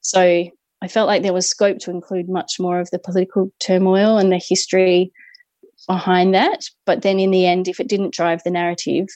So 0.00 0.50
I 0.82 0.88
felt 0.88 1.06
like 1.06 1.22
there 1.22 1.32
was 1.32 1.48
scope 1.48 1.78
to 1.80 1.90
include 1.90 2.28
much 2.28 2.58
more 2.58 2.80
of 2.80 2.90
the 2.90 2.98
political 2.98 3.52
turmoil 3.60 4.18
and 4.18 4.32
the 4.32 4.42
history 4.44 5.12
behind 5.86 6.34
that. 6.34 6.64
But 6.84 7.02
then 7.02 7.20
in 7.20 7.30
the 7.30 7.46
end, 7.46 7.68
if 7.68 7.78
it 7.78 7.88
didn't 7.88 8.12
drive 8.12 8.42
the 8.42 8.50
narrative, 8.50 9.06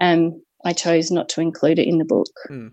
um, 0.00 0.40
I 0.64 0.72
chose 0.72 1.10
not 1.10 1.28
to 1.30 1.40
include 1.40 1.80
it 1.80 1.88
in 1.88 1.98
the 1.98 2.04
book. 2.04 2.30
Mm. 2.48 2.70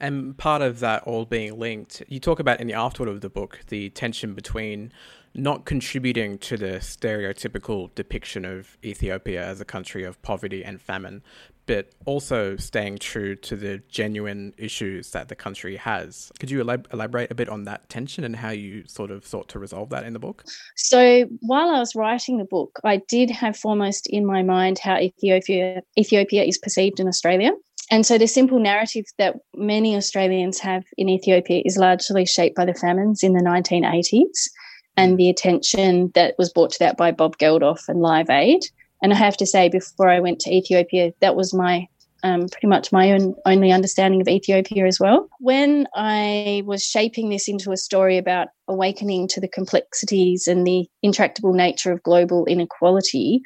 And 0.00 0.36
part 0.36 0.60
of 0.60 0.80
that 0.80 1.02
all 1.04 1.24
being 1.24 1.58
linked, 1.58 2.02
you 2.08 2.20
talk 2.20 2.38
about 2.38 2.60
in 2.60 2.66
the 2.66 2.74
afterword 2.74 3.08
of 3.08 3.22
the 3.22 3.30
book 3.30 3.60
the 3.68 3.88
tension 3.90 4.34
between 4.34 4.92
not 5.34 5.64
contributing 5.64 6.38
to 6.38 6.56
the 6.56 6.78
stereotypical 6.80 7.94
depiction 7.94 8.44
of 8.44 8.76
Ethiopia 8.84 9.44
as 9.44 9.60
a 9.60 9.64
country 9.64 10.04
of 10.04 10.20
poverty 10.22 10.62
and 10.62 10.80
famine, 10.80 11.22
but 11.68 11.90
also 12.06 12.56
staying 12.56 12.98
true 12.98 13.36
to 13.36 13.54
the 13.54 13.80
genuine 13.88 14.54
issues 14.56 15.10
that 15.10 15.28
the 15.28 15.36
country 15.36 15.76
has. 15.76 16.32
Could 16.40 16.50
you 16.50 16.64
elab- 16.64 16.92
elaborate 16.92 17.30
a 17.30 17.34
bit 17.34 17.48
on 17.50 17.64
that 17.64 17.88
tension 17.90 18.24
and 18.24 18.34
how 18.34 18.50
you 18.50 18.84
sort 18.88 19.10
of 19.10 19.24
sought 19.26 19.48
to 19.50 19.58
resolve 19.58 19.90
that 19.90 20.04
in 20.04 20.14
the 20.14 20.18
book? 20.18 20.44
So, 20.76 21.26
while 21.40 21.68
I 21.68 21.78
was 21.78 21.94
writing 21.94 22.38
the 22.38 22.44
book, 22.44 22.80
I 22.84 23.02
did 23.08 23.30
have 23.30 23.56
foremost 23.56 24.06
in 24.08 24.24
my 24.24 24.42
mind 24.42 24.78
how 24.78 24.96
Ethiopia 24.96 25.82
Ethiopia 25.98 26.42
is 26.42 26.58
perceived 26.58 26.98
in 26.98 27.06
Australia. 27.06 27.52
And 27.90 28.04
so 28.04 28.18
the 28.18 28.26
simple 28.26 28.58
narrative 28.58 29.04
that 29.18 29.36
many 29.54 29.96
Australians 29.96 30.58
have 30.60 30.84
in 30.98 31.08
Ethiopia 31.08 31.62
is 31.64 31.76
largely 31.76 32.26
shaped 32.26 32.56
by 32.56 32.64
the 32.64 32.74
famines 32.74 33.22
in 33.22 33.32
the 33.32 33.40
1980s 33.40 34.48
and 34.96 35.14
mm. 35.14 35.16
the 35.16 35.30
attention 35.30 36.10
that 36.14 36.34
was 36.38 36.52
brought 36.52 36.70
to 36.72 36.78
that 36.80 36.96
by 36.96 37.12
Bob 37.12 37.38
Geldof 37.38 37.88
and 37.88 38.00
Live 38.00 38.28
Aid. 38.28 38.62
And 39.02 39.12
I 39.12 39.16
have 39.16 39.36
to 39.38 39.46
say, 39.46 39.68
before 39.68 40.08
I 40.08 40.20
went 40.20 40.40
to 40.40 40.50
Ethiopia, 40.50 41.12
that 41.20 41.36
was 41.36 41.54
my 41.54 41.86
um, 42.24 42.48
pretty 42.48 42.66
much 42.66 42.90
my 42.90 43.12
own 43.12 43.34
only 43.46 43.70
understanding 43.70 44.20
of 44.20 44.28
Ethiopia 44.28 44.86
as 44.86 44.98
well. 44.98 45.28
When 45.38 45.86
I 45.94 46.62
was 46.66 46.82
shaping 46.82 47.28
this 47.28 47.46
into 47.46 47.70
a 47.70 47.76
story 47.76 48.18
about 48.18 48.48
awakening 48.66 49.28
to 49.28 49.40
the 49.40 49.48
complexities 49.48 50.48
and 50.48 50.66
the 50.66 50.88
intractable 51.02 51.52
nature 51.52 51.92
of 51.92 52.02
global 52.02 52.44
inequality, 52.46 53.40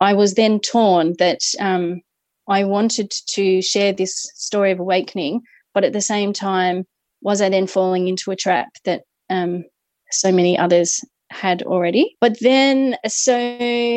I 0.00 0.14
was 0.14 0.34
then 0.34 0.60
torn 0.60 1.14
that 1.18 1.40
um, 1.58 2.02
I 2.48 2.64
wanted 2.64 3.12
to 3.28 3.62
share 3.62 3.92
this 3.92 4.30
story 4.34 4.70
of 4.70 4.78
awakening, 4.78 5.42
but 5.72 5.84
at 5.84 5.92
the 5.92 6.00
same 6.00 6.32
time, 6.32 6.84
was 7.22 7.40
I 7.40 7.48
then 7.48 7.66
falling 7.66 8.06
into 8.06 8.30
a 8.30 8.36
trap 8.36 8.68
that 8.84 9.02
um, 9.30 9.64
so 10.10 10.30
many 10.30 10.58
others 10.58 11.02
had 11.34 11.62
already. 11.62 12.16
But 12.20 12.38
then, 12.40 12.96
so 13.06 13.32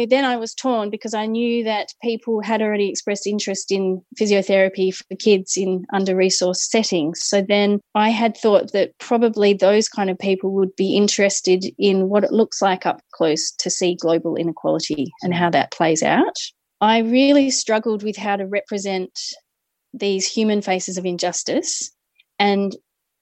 then 0.10 0.26
I 0.26 0.38
was 0.38 0.54
torn 0.54 0.90
because 0.90 1.14
I 1.14 1.26
knew 1.26 1.64
that 1.64 1.94
people 2.04 2.42
had 2.42 2.62
already 2.62 2.90
expressed 2.90 3.28
interest 3.28 3.72
in 3.72 4.02
physiotherapy 4.20 4.94
for 4.94 5.16
kids 5.16 5.56
in 5.56 5.86
under 5.94 6.16
resourced 6.16 6.68
settings. 6.70 7.22
So 7.24 7.42
then 7.42 7.80
I 7.96 8.10
had 8.10 8.36
thought 8.36 8.74
that 8.74 8.98
probably 9.00 9.54
those 9.54 9.88
kind 9.88 10.10
of 10.10 10.20
people 10.20 10.52
would 10.54 10.76
be 10.76 10.96
interested 10.96 11.66
in 11.78 12.10
what 12.10 12.24
it 12.24 12.32
looks 12.32 12.62
like 12.62 12.86
up 12.86 13.02
close 13.14 13.52
to 13.52 13.70
see 13.70 13.96
global 13.96 14.36
inequality 14.36 15.12
and 15.22 15.34
how 15.34 15.50
that 15.52 15.72
plays 15.72 16.04
out. 16.04 16.36
I 16.82 17.00
really 17.00 17.50
struggled 17.50 18.04
with 18.04 18.18
how 18.18 18.36
to 18.36 18.46
represent 18.46 19.12
these 19.94 20.28
human 20.28 20.62
faces 20.62 20.98
of 20.98 21.06
injustice 21.06 21.92
and 22.40 22.76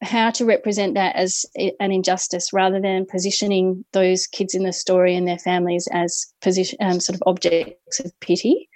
how 0.05 0.29
to 0.31 0.45
represent 0.45 0.93
that 0.93 1.15
as 1.15 1.45
an 1.55 1.91
injustice 1.91 2.53
rather 2.53 2.79
than 2.79 3.05
positioning 3.05 3.83
those 3.93 4.27
kids 4.27 4.53
in 4.53 4.63
the 4.63 4.73
story 4.73 5.15
and 5.15 5.27
their 5.27 5.39
families 5.39 5.87
as 5.91 6.25
position 6.41 6.77
um, 6.81 6.99
sort 6.99 7.15
of 7.15 7.23
objects 7.25 7.99
of 7.99 8.11
pity. 8.19 8.69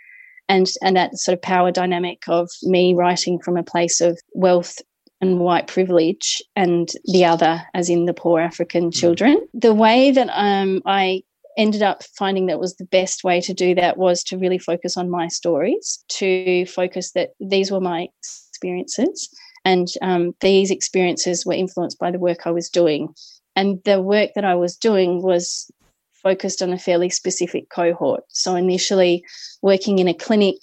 And 0.47 0.67
and 0.81 0.95
that 0.95 1.15
sort 1.17 1.37
of 1.37 1.41
power 1.41 1.71
dynamic 1.71 2.23
of 2.27 2.49
me 2.63 2.95
writing 2.95 3.39
from 3.39 3.55
a 3.55 3.63
place 3.63 4.01
of 4.01 4.19
wealth 4.33 4.79
and 5.21 5.39
white 5.39 5.67
privilege 5.67 6.41
and 6.55 6.89
the 7.05 7.25
other 7.25 7.61
as 7.73 7.89
in 7.89 8.05
the 8.05 8.13
poor 8.13 8.39
african 8.39 8.89
mm. 8.89 8.93
children. 8.93 9.47
The 9.53 9.75
way 9.75 10.11
that 10.11 10.29
um, 10.31 10.81
i 10.85 11.21
ended 11.57 11.83
up 11.83 12.03
finding 12.17 12.45
that 12.45 12.59
was 12.59 12.75
the 12.77 12.85
best 12.85 13.23
way 13.23 13.41
to 13.41 13.53
do 13.53 13.75
that 13.75 13.97
was 13.97 14.23
to 14.23 14.37
really 14.37 14.57
focus 14.57 14.95
on 14.95 15.09
my 15.09 15.27
stories 15.27 16.03
to 16.07 16.65
focus 16.65 17.11
that 17.11 17.31
these 17.41 17.69
were 17.69 17.81
my 17.81 18.07
experiences 18.19 19.29
and 19.65 19.87
um, 20.01 20.33
these 20.41 20.71
experiences 20.71 21.45
were 21.45 21.53
influenced 21.53 21.99
by 21.99 22.11
the 22.11 22.19
work 22.19 22.45
I 22.45 22.51
was 22.51 22.69
doing. 22.69 23.13
And 23.55 23.79
the 23.83 24.01
work 24.01 24.31
that 24.35 24.45
I 24.45 24.55
was 24.55 24.75
doing 24.77 25.21
was 25.21 25.69
focused 26.13 26.61
on 26.61 26.71
a 26.71 26.79
fairly 26.79 27.09
specific 27.09 27.69
cohort. 27.69 28.23
So 28.29 28.55
initially, 28.55 29.23
working 29.61 29.99
in 29.99 30.07
a 30.07 30.13
clinic 30.13 30.57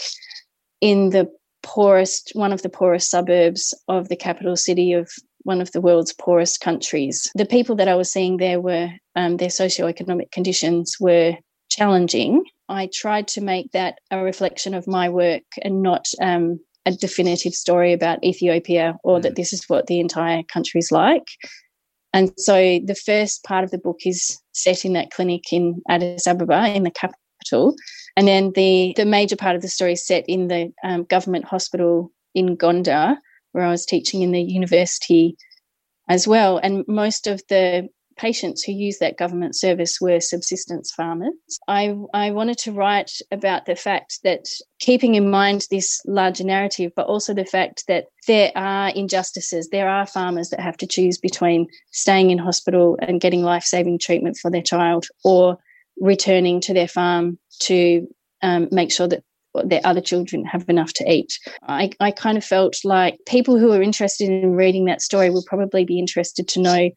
in 0.81 1.11
the 1.11 1.31
poorest, 1.63 2.33
one 2.35 2.53
of 2.53 2.63
the 2.63 2.69
poorest 2.69 3.11
suburbs 3.11 3.75
of 3.89 4.09
the 4.09 4.17
capital 4.17 4.57
city 4.57 4.93
of 4.93 5.11
one 5.43 5.61
of 5.61 5.73
the 5.73 5.81
world's 5.81 6.13
poorest 6.13 6.61
countries. 6.61 7.31
The 7.35 7.47
people 7.47 7.77
that 7.77 7.89
I 7.89 7.95
was 7.95 8.11
seeing 8.11 8.37
there 8.37 8.61
were, 8.61 8.91
um, 9.15 9.37
their 9.37 9.49
socioeconomic 9.49 10.33
conditions 10.33 10.97
were 10.99 11.37
challenging. 11.69 12.45
I 12.69 12.89
tried 12.93 13.29
to 13.29 13.41
make 13.41 13.73
that 13.73 13.99
a 14.11 14.23
reflection 14.23 14.75
of 14.75 14.89
my 14.89 15.09
work 15.09 15.45
and 15.63 15.83
not 15.83 16.07
um, 16.21 16.61
a 16.87 16.93
definitive 16.93 17.53
story 17.53 17.93
about 17.93 18.25
Ethiopia 18.25 18.97
or 19.03 19.19
mm. 19.19 19.23
that 19.23 19.37
this 19.37 19.53
is 19.53 19.65
what 19.69 19.89
the 19.89 20.01
entire 20.01 20.43
country 20.45 20.79
is 20.79 20.93
like. 20.93 21.27
And 22.15 22.33
so 22.39 22.81
the 22.85 22.95
first 22.95 23.45
part 23.45 23.65
of 23.65 23.71
the 23.71 23.79
book 23.79 23.99
is 24.07 24.41
set 24.53 24.85
in 24.85 24.95
that 24.95 25.11
clinic 25.11 25.53
in 25.53 25.83
Addis 25.91 26.27
Ababa, 26.27 26.69
in 26.75 26.85
the 26.85 26.91
capital. 26.91 27.75
And 28.17 28.27
then 28.27 28.53
the, 28.55 28.95
the 28.97 29.05
major 29.05 29.37
part 29.37 29.57
of 29.57 29.63
the 29.63 29.69
story 29.69 29.93
is 29.93 30.07
set 30.07 30.25
in 30.27 30.49
the 30.49 30.73
um, 30.83 31.05
government 31.05 31.45
hospital 31.45 32.11
in 32.35 32.57
Gondar, 32.57 33.17
where 33.53 33.65
I 33.65 33.71
was 33.71 33.85
teaching 33.85 34.23
in 34.23 34.31
the 34.31 34.41
university 34.41 35.37
as 36.09 36.27
well. 36.27 36.59
And 36.59 36.85
most 36.87 37.27
of 37.27 37.43
the 37.49 37.89
patients 38.17 38.63
who 38.63 38.73
use 38.73 38.99
that 38.99 39.19
government 39.19 39.55
service 39.55 40.01
were 40.01 40.21
subsistence 40.21 40.91
farmers. 40.93 41.33
I, 41.69 41.95
I 42.15 42.31
wanted 42.31 42.59
to 42.59 42.73
write 42.73 43.13
about 43.31 43.67
the 43.67 43.77
fact 43.77 44.21
that 44.25 44.47
keeping 44.79 45.15
in 45.15 45.31
mind 45.31 45.67
this 45.71 46.01
larger 46.07 46.45
narrative, 46.45 46.93
but 46.97 47.07
also 47.07 47.35
the 47.35 47.45
fact 47.45 47.85
that 47.89 48.07
there 48.27 48.53
are 48.57 48.91
injustices. 48.91 49.69
There 49.69 49.89
are 49.89 50.07
farmers 50.07 50.51
that 50.51 50.61
have 50.61 50.77
to 50.79 50.87
choose 50.87 51.19
between 51.19 51.67
staying 51.93 52.31
in 52.31 52.39
hospital 52.39 52.99
and 53.01 53.21
getting 53.21 53.43
life 53.43 53.65
saving 53.65 53.99
treatment 53.99 54.39
for 54.41 54.51
their 54.51 54.63
child 54.63 55.07
or 55.25 55.59
returning 55.99 56.61
to 56.63 56.75
their 56.75 56.89
farm 56.89 57.39
to 57.61 58.07
um, 58.43 58.69
make 58.71 58.93
sure 58.93 59.09
that 59.09 59.23
their 59.65 59.81
other 59.85 60.01
children 60.01 60.45
have 60.45 60.69
enough 60.69 60.93
to 60.93 61.11
eat. 61.11 61.39
I, 61.63 61.91
I 62.01 62.11
kind 62.11 62.37
of 62.37 62.45
felt 62.45 62.77
like 62.85 63.19
people 63.27 63.59
who 63.59 63.73
are 63.73 63.83
interested 63.83 64.29
in 64.29 64.55
reading 64.55 64.85
that 64.87 65.01
story 65.01 65.31
will 65.31 65.45
probably 65.47 65.85
be 65.85 65.99
interested 65.99 66.47
to 66.49 66.61
know 66.61 66.91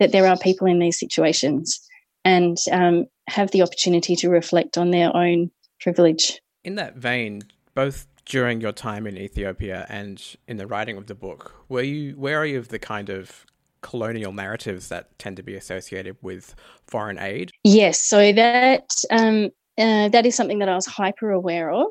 that 0.00 0.12
there 0.12 0.26
are 0.26 0.36
people 0.36 0.66
in 0.66 0.78
these 0.78 0.98
situations 0.98 1.80
and 2.24 2.56
um, 2.70 3.06
have 3.28 3.50
the 3.50 3.62
opportunity 3.62 4.16
to 4.16 4.28
reflect 4.28 4.78
on 4.78 4.90
their 4.90 5.14
own 5.16 5.50
privilege. 5.80 6.40
In 6.64 6.76
that 6.76 6.96
vein, 6.96 7.42
both 7.74 8.06
during 8.24 8.60
your 8.60 8.72
time 8.72 9.06
in 9.06 9.16
Ethiopia 9.16 9.86
and 9.88 10.22
in 10.46 10.56
the 10.56 10.66
writing 10.66 10.96
of 10.96 11.06
the 11.06 11.14
book, 11.14 11.54
were 11.68 11.82
you 11.82 12.16
you 12.26 12.58
of 12.58 12.68
the 12.68 12.78
kind 12.78 13.08
of 13.08 13.44
colonial 13.80 14.32
narratives 14.32 14.88
that 14.88 15.18
tend 15.18 15.36
to 15.36 15.42
be 15.42 15.54
associated 15.54 16.16
with 16.22 16.54
foreign 16.86 17.18
aid? 17.18 17.50
Yes, 17.64 18.00
so 18.00 18.32
that 18.32 18.88
um, 19.10 19.50
uh, 19.78 20.08
that 20.08 20.24
is 20.26 20.34
something 20.34 20.60
that 20.60 20.68
I 20.68 20.74
was 20.74 20.86
hyper 20.86 21.30
aware 21.30 21.70
of. 21.70 21.88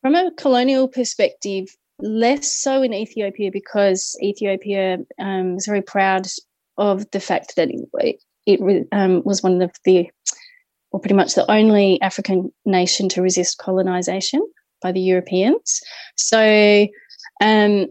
From 0.00 0.14
a 0.14 0.30
colonial 0.36 0.88
perspective, 0.88 1.66
less 2.00 2.52
so 2.52 2.82
in 2.82 2.94
Ethiopia 2.94 3.50
because 3.52 4.16
Ethiopia 4.22 4.98
um, 5.18 5.56
is 5.56 5.66
very 5.66 5.82
proud 5.82 6.26
of 6.78 7.10
the 7.10 7.20
fact 7.20 7.56
that 7.56 7.68
it, 7.70 8.20
it 8.46 8.88
um, 8.92 9.22
was 9.24 9.42
one 9.42 9.60
of 9.60 9.70
the, 9.84 10.08
or 10.92 11.00
pretty 11.00 11.14
much 11.14 11.34
the 11.34 11.50
only 11.50 12.00
African 12.00 12.52
nation 12.64 13.08
to 13.10 13.22
resist 13.22 13.58
colonization 13.58 14.40
by 14.80 14.92
the 14.92 15.00
Europeans. 15.00 15.80
So 16.16 16.86
um, 17.42 17.86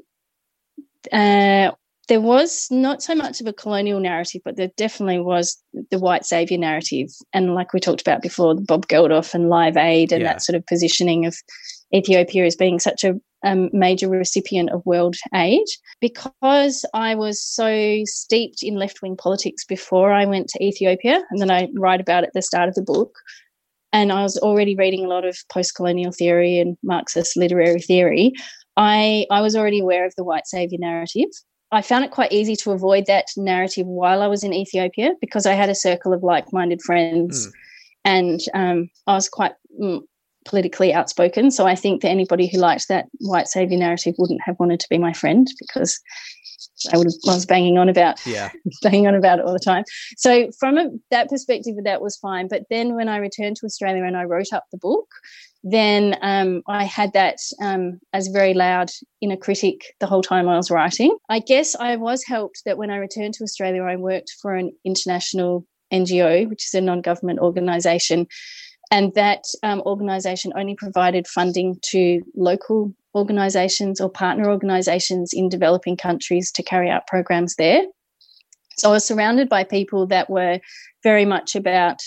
uh, 1.12 1.72
there 2.08 2.22
was 2.22 2.70
not 2.72 3.04
so 3.04 3.14
much 3.14 3.42
of 3.42 3.48
a 3.48 3.54
colonial 3.54 4.00
narrative, 4.00 4.42
but 4.46 4.56
there 4.56 4.72
definitely 4.78 5.20
was 5.20 5.62
the 5.92 6.00
white 6.00 6.26
savior 6.26 6.58
narrative. 6.58 7.10
And 7.34 7.54
like 7.54 7.74
we 7.74 7.80
talked 7.80 8.02
about 8.02 8.22
before, 8.22 8.56
Bob 8.56 8.88
Geldof 8.88 9.34
and 9.34 9.50
Live 9.50 9.78
Aid 9.78 10.12
and 10.12 10.22
yeah. 10.22 10.34
that 10.34 10.42
sort 10.42 10.56
of 10.56 10.66
positioning 10.66 11.26
of 11.26 11.36
Ethiopia 11.94 12.46
as 12.46 12.56
being 12.56 12.80
such 12.80 13.04
a 13.04 13.16
um, 13.46 13.70
major 13.72 14.10
recipient 14.10 14.72
of 14.72 14.86
world 14.86 15.16
aid. 15.34 15.66
Because 16.02 16.86
I 16.94 17.16
was 17.16 17.42
so 17.42 18.02
steeped 18.06 18.64
in 18.64 18.76
left 18.76 19.02
wing 19.02 19.16
politics 19.16 19.64
before 19.66 20.12
I 20.12 20.26
went 20.26 20.50
to 20.50 20.64
Ethiopia, 20.64 21.24
and 21.30 21.40
then 21.40 21.52
I 21.52 21.70
write 21.76 22.02
about 22.02 22.24
it 22.24 22.28
at 22.28 22.34
the 22.34 22.42
start 22.42 22.70
of 22.70 22.76
the 22.76 22.82
book, 22.82 23.16
and 23.94 24.12
I 24.12 24.24
was 24.24 24.38
already 24.38 24.76
reading 24.76 25.06
a 25.06 25.10
lot 25.10 25.26
of 25.26 25.38
post 25.52 25.76
colonial 25.76 26.12
theory 26.12 26.60
and 26.60 26.78
Marxist 26.84 27.38
literary 27.38 27.82
theory, 27.82 28.34
I, 28.78 29.26
I 29.32 29.42
was 29.42 29.56
already 29.56 29.80
aware 29.80 30.06
of 30.06 30.14
the 30.16 30.24
white 30.24 30.48
savior 30.48 30.78
narrative. 30.80 31.30
I 31.72 31.82
found 31.82 32.06
it 32.06 32.12
quite 32.12 32.32
easy 32.32 32.56
to 32.58 32.72
avoid 32.72 33.08
that 33.08 33.26
narrative 33.36 33.88
while 33.88 34.22
I 34.22 34.28
was 34.28 34.44
in 34.44 34.54
Ethiopia 34.54 35.14
because 35.20 35.46
I 35.46 35.54
had 35.54 35.70
a 35.70 35.76
circle 35.76 36.14
of 36.14 36.24
like 36.24 36.54
minded 36.54 36.82
friends. 36.82 37.48
Mm. 37.48 37.52
And 38.06 38.40
um, 38.54 38.90
I 39.08 39.16
was 39.16 39.28
quite 39.28 39.54
mm, 39.82 40.02
politically 40.48 40.94
outspoken. 40.94 41.52
So 41.52 41.68
I 41.68 41.76
think 41.76 42.02
that 42.02 42.10
anybody 42.10 42.48
who 42.48 42.58
liked 42.58 42.88
that 42.88 43.06
white 43.20 43.48
savior 43.48 43.78
narrative 43.78 44.16
wouldn't 44.18 44.42
have 44.46 44.56
wanted 44.60 44.80
to 44.80 44.88
be 44.90 44.98
my 44.98 45.14
friend 45.14 45.48
because 45.60 46.00
I 46.92 46.98
would 46.98 47.08
have, 47.08 47.14
I 47.28 47.34
was 47.34 47.46
banging 47.46 47.78
on 47.78 47.90
about 47.90 48.24
yeah 48.26 48.50
banging 48.84 49.08
on 49.08 49.16
about 49.16 49.40
it 49.40 49.46
all 49.46 49.54
the 49.54 49.60
time. 49.60 49.84
So 50.18 50.50
from 50.60 50.78
a, 50.78 50.90
that 51.12 51.30
perspective, 51.30 51.76
that 51.84 52.02
was 52.02 52.18
fine. 52.18 52.48
But 52.48 52.64
then 52.70 52.96
when 52.96 53.10
I 53.10 53.18
returned 53.18 53.58
to 53.58 53.66
Australia 53.66 54.04
and 54.04 54.18
I 54.18 54.24
wrote 54.24 54.54
up 54.54 54.66
the 54.72 54.78
book, 54.78 55.08
then 55.64 56.16
um, 56.22 56.62
I 56.68 56.86
had 56.86 57.14
that 57.14 57.38
um, 57.62 58.00
as 58.14 58.28
very 58.28 58.54
loud 58.54 58.90
inner 59.22 59.38
critic 59.38 59.82
the 60.00 60.08
whole 60.08 60.22
time 60.22 60.48
I 60.48 60.56
was 60.56 60.72
writing. 60.72 61.18
I 61.30 61.40
guess 61.40 61.76
I 61.76 61.96
was 61.96 62.24
helped 62.24 62.62
that 62.66 62.78
when 62.78 62.90
I 62.92 62.98
returned 62.98 63.34
to 63.36 63.44
Australia, 63.44 63.84
I 63.84 63.96
worked 63.96 64.34
for 64.42 64.56
an 64.56 64.72
international 64.86 65.66
NGO, 65.92 66.48
which 66.50 66.66
is 66.66 66.74
a 66.74 66.82
non 66.82 67.02
government 67.02 67.40
organisation. 67.40 68.28
And 68.90 69.14
that 69.16 69.44
um, 69.64 69.82
organisation 69.86 70.54
only 70.56 70.76
provided 70.76 71.28
funding 71.28 71.78
to 71.92 72.22
local 72.36 72.94
organisations 73.16 74.00
or 74.00 74.10
partner 74.10 74.50
organisations 74.50 75.32
in 75.34 75.50
developing 75.50 75.98
countries 75.98 76.52
to 76.54 76.64
carry 76.64 76.90
out 76.90 77.08
programs 77.08 77.56
there. 77.56 77.84
So 78.78 78.90
I 78.90 78.94
was 78.94 79.06
surrounded 79.06 79.50
by 79.50 79.64
people 79.64 80.06
that 80.08 80.30
were 80.30 80.60
very 81.04 81.26
much 81.26 81.56
about 81.56 82.00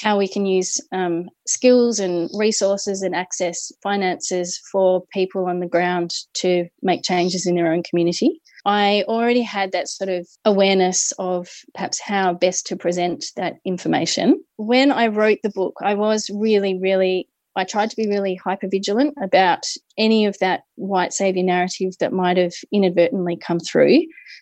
how 0.00 0.18
we 0.18 0.28
can 0.28 0.46
use 0.46 0.80
um, 0.92 1.28
skills 1.46 1.98
and 1.98 2.28
resources 2.34 3.02
and 3.02 3.14
access 3.14 3.72
finances 3.82 4.60
for 4.70 5.04
people 5.12 5.46
on 5.46 5.60
the 5.60 5.66
ground 5.66 6.14
to 6.34 6.66
make 6.82 7.02
changes 7.02 7.46
in 7.46 7.54
their 7.54 7.72
own 7.72 7.82
community. 7.82 8.40
I 8.66 9.04
already 9.08 9.42
had 9.42 9.72
that 9.72 9.88
sort 9.88 10.08
of 10.08 10.26
awareness 10.44 11.12
of 11.18 11.48
perhaps 11.74 12.00
how 12.00 12.32
best 12.32 12.66
to 12.68 12.76
present 12.76 13.26
that 13.36 13.56
information. 13.64 14.42
When 14.56 14.90
I 14.90 15.08
wrote 15.08 15.40
the 15.42 15.50
book, 15.50 15.74
I 15.82 15.94
was 15.94 16.30
really, 16.32 16.78
really 16.78 17.28
I 17.56 17.64
tried 17.64 17.90
to 17.90 17.96
be 17.96 18.08
really 18.08 18.34
hyper 18.34 18.68
vigilant 18.68 19.14
about 19.22 19.64
any 19.96 20.26
of 20.26 20.36
that 20.40 20.62
white 20.74 21.12
savior 21.12 21.42
narrative 21.42 21.92
that 22.00 22.12
might 22.12 22.36
have 22.36 22.54
inadvertently 22.72 23.36
come 23.36 23.60
through. 23.60 24.00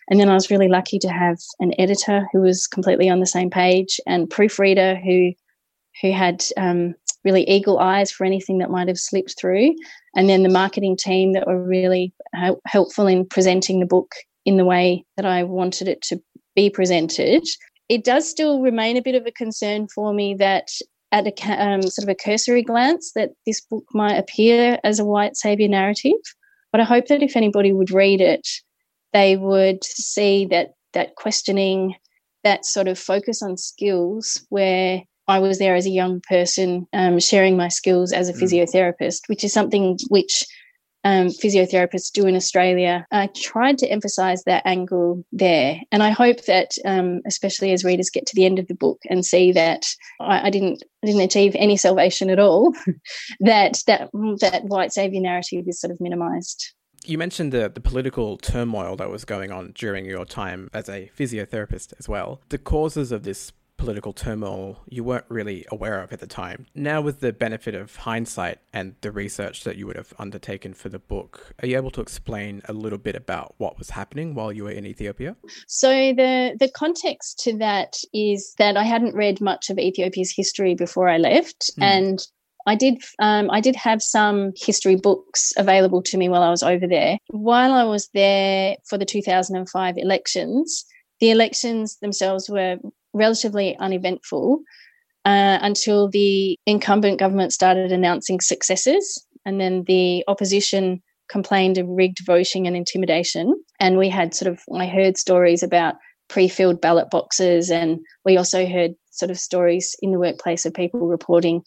And 0.09 0.19
then 0.19 0.28
I 0.28 0.35
was 0.35 0.50
really 0.50 0.69
lucky 0.69 0.99
to 1.00 1.09
have 1.09 1.38
an 1.61 1.73
editor 1.78 2.26
who 2.33 2.40
was 2.40 2.66
completely 2.66 3.09
on 3.09 3.21
the 3.21 3.26
same 3.26 3.50
page 3.50 4.00
and 4.07 4.31
proofreader 4.31 4.97
who 4.97 5.33
who 6.00 6.11
had 6.11 6.42
um, 6.57 6.95
really 7.23 7.49
eagle 7.49 7.78
eyes 7.78 8.11
for 8.11 8.25
anything 8.25 8.59
that 8.59 8.71
might 8.71 8.88
have 8.88 8.99
slipped 8.99 9.35
through, 9.38 9.75
and 10.16 10.28
then 10.28 10.42
the 10.42 10.49
marketing 10.49 10.97
team 10.97 11.35
that 11.35 11.47
were 11.47 11.62
really 11.62 12.14
uh, 12.37 12.54
helpful 12.66 13.07
in 13.07 13.26
presenting 13.26 13.78
the 13.78 13.87
book 13.87 14.11
in 14.47 14.57
the 14.57 14.64
way 14.64 15.04
that 15.16 15.26
I 15.26 15.45
wanted 15.45 15.88
it 15.88 16.00
to 16.02 16.21
be 16.57 16.71
presented. 16.71 17.45
It 17.90 18.04
does 18.04 18.28
still 18.28 18.62
remain 18.62 18.97
a 18.97 19.02
bit 19.02 19.14
of 19.14 19.26
a 19.26 19.33
concern 19.33 19.87
for 19.95 20.14
me 20.14 20.35
that 20.35 20.69
at 21.12 21.26
a 21.26 21.62
um, 21.62 21.83
sort 21.83 22.04
of 22.04 22.09
a 22.09 22.14
cursory 22.14 22.62
glance 22.62 23.12
that 23.14 23.31
this 23.47 23.61
book 23.61 23.85
might 23.95 24.16
appear 24.16 24.78
as 24.83 24.99
a 24.99 25.04
white 25.04 25.37
savior 25.37 25.69
narrative. 25.69 26.12
But 26.73 26.81
I 26.81 26.85
hope 26.85 27.07
that 27.07 27.23
if 27.23 27.37
anybody 27.37 27.73
would 27.73 27.90
read 27.90 28.21
it, 28.21 28.49
they 29.12 29.37
would 29.37 29.85
see 29.85 30.47
that 30.47 30.73
that 30.95 31.14
questioning, 31.16 31.95
that 32.45 32.64
sort 32.64 32.88
of 32.88 32.99
focus 32.99 33.42
on 33.42 33.57
skills 33.57 34.45
where 34.49 35.02
I 35.28 35.38
was 35.38 35.59
there 35.59 35.75
as 35.75 35.87
a 35.87 35.90
young 35.90 36.21
person 36.28 36.87
um, 36.92 37.19
sharing 37.21 37.57
my 37.57 37.69
skills 37.69 38.12
as 38.12 38.28
a 38.28 38.33
mm. 38.33 38.42
physiotherapist, 38.42 39.21
which 39.28 39.45
is 39.45 39.52
something 39.52 39.99
which 40.09 40.45
um, 41.04 41.28
physiotherapists 41.28 42.12
do 42.12 42.26
in 42.26 42.37
Australia. 42.37 43.06
I 43.11 43.28
tried 43.28 43.78
to 43.78 43.88
emphasize 43.88 44.44
that 44.44 44.62
angle 44.66 45.25
there. 45.32 45.80
And 45.90 46.02
I 46.02 46.11
hope 46.11 46.44
that, 46.44 46.73
um, 46.85 47.21
especially 47.26 47.73
as 47.73 47.85
readers 47.85 48.11
get 48.11 48.26
to 48.26 48.37
the 48.37 48.47
end 48.47 48.59
of 48.59 48.68
the 48.68 48.75
book 48.75 49.00
and 49.09 49.25
see 49.25 49.52
that 49.52 49.87
I, 50.21 50.47
I 50.47 50.50
didn't 50.50 50.82
I 51.02 51.09
didn't 51.09 51.23
achieve 51.23 51.56
any 51.56 51.76
salvation 51.76 52.30
at 52.30 52.38
all, 52.38 52.73
that, 53.40 53.82
that, 53.88 54.11
that 54.40 54.64
white 54.66 54.92
savior 54.92 55.21
narrative 55.21 55.64
is 55.66 55.80
sort 55.80 55.90
of 55.90 56.00
minimized. 56.00 56.75
You 57.04 57.18
mentioned 57.18 57.52
the, 57.52 57.68
the 57.68 57.80
political 57.80 58.37
turmoil 58.37 58.94
that 58.97 59.11
was 59.11 59.25
going 59.25 59.50
on 59.50 59.73
during 59.75 60.04
your 60.04 60.25
time 60.25 60.71
as 60.73 60.88
a 60.88 61.11
physiotherapist 61.18 61.92
as 61.99 62.09
well. 62.09 62.40
The 62.50 62.59
causes 62.59 63.11
of 63.11 63.25
this 63.25 63.52
political 63.82 64.12
turmoil 64.12 64.78
you 64.88 65.02
weren't 65.02 65.24
really 65.28 65.66
aware 65.72 66.00
of 66.00 66.12
at 66.12 66.20
the 66.20 66.26
time. 66.26 66.66
Now, 66.74 67.00
with 67.00 67.18
the 67.18 67.32
benefit 67.32 67.74
of 67.74 67.96
hindsight 67.96 68.58
and 68.72 68.94
the 69.00 69.10
research 69.10 69.64
that 69.64 69.76
you 69.76 69.86
would 69.88 69.96
have 69.96 70.14
undertaken 70.18 70.72
for 70.72 70.88
the 70.88 71.00
book, 71.00 71.52
are 71.60 71.66
you 71.66 71.76
able 71.76 71.90
to 71.92 72.00
explain 72.00 72.62
a 72.68 72.72
little 72.72 72.98
bit 72.98 73.16
about 73.16 73.54
what 73.58 73.78
was 73.78 73.90
happening 73.90 74.34
while 74.34 74.52
you 74.52 74.64
were 74.64 74.70
in 74.70 74.86
Ethiopia? 74.86 75.36
So, 75.66 75.90
the, 75.90 76.56
the 76.58 76.68
context 76.68 77.40
to 77.40 77.58
that 77.58 77.96
is 78.14 78.54
that 78.58 78.76
I 78.76 78.84
hadn't 78.84 79.16
read 79.16 79.40
much 79.40 79.68
of 79.68 79.78
Ethiopia's 79.78 80.32
history 80.34 80.74
before 80.74 81.08
I 81.08 81.18
left. 81.18 81.70
Mm. 81.78 81.82
And 81.82 82.26
I 82.66 82.76
did 82.76 83.02
um, 83.18 83.50
I 83.50 83.60
did 83.60 83.74
have 83.74 84.00
some 84.00 84.52
history 84.56 84.94
books 84.94 85.52
available 85.56 86.02
to 86.02 86.16
me 86.16 86.28
while 86.28 86.42
I 86.42 86.50
was 86.50 86.62
over 86.62 86.86
there. 86.86 87.18
While 87.30 87.72
I 87.72 87.82
was 87.82 88.08
there 88.14 88.76
for 88.88 88.96
the 88.96 89.04
2005 89.04 89.98
elections, 89.98 90.84
the 91.18 91.30
elections 91.30 91.96
themselves 91.96 92.48
were 92.48 92.78
relatively 93.12 93.77
uneventful 93.79 94.62
uh, 95.25 95.59
until 95.62 96.09
the 96.09 96.59
incumbent 96.66 97.18
government 97.18 97.53
started 97.53 97.92
announcing 97.92 98.40
successes, 98.40 99.25
and 99.44 99.61
then 99.61 99.85
the 99.85 100.25
opposition 100.29 101.03
complained 101.29 101.79
of 101.79 101.88
rigged 101.88 102.25
voting 102.27 102.66
and 102.66 102.77
intimidation. 102.77 103.55
And 103.81 103.98
we 103.98 104.09
had 104.09 104.35
sort 104.35 104.53
of, 104.53 104.61
I 104.75 104.87
heard 104.87 105.16
stories 105.16 105.62
about 105.62 105.94
pre 106.29 106.48
filled 106.48 106.81
ballot 106.81 107.11
boxes, 107.11 107.70
and 107.70 108.01
we 108.25 108.37
also 108.37 108.66
heard 108.66 108.92
sort 109.11 109.31
of 109.31 109.38
stories 109.38 109.94
in 110.01 110.11
the 110.11 110.18
workplace 110.18 110.66
of 110.66 110.75
people 110.75 111.07
reporting 111.07 111.62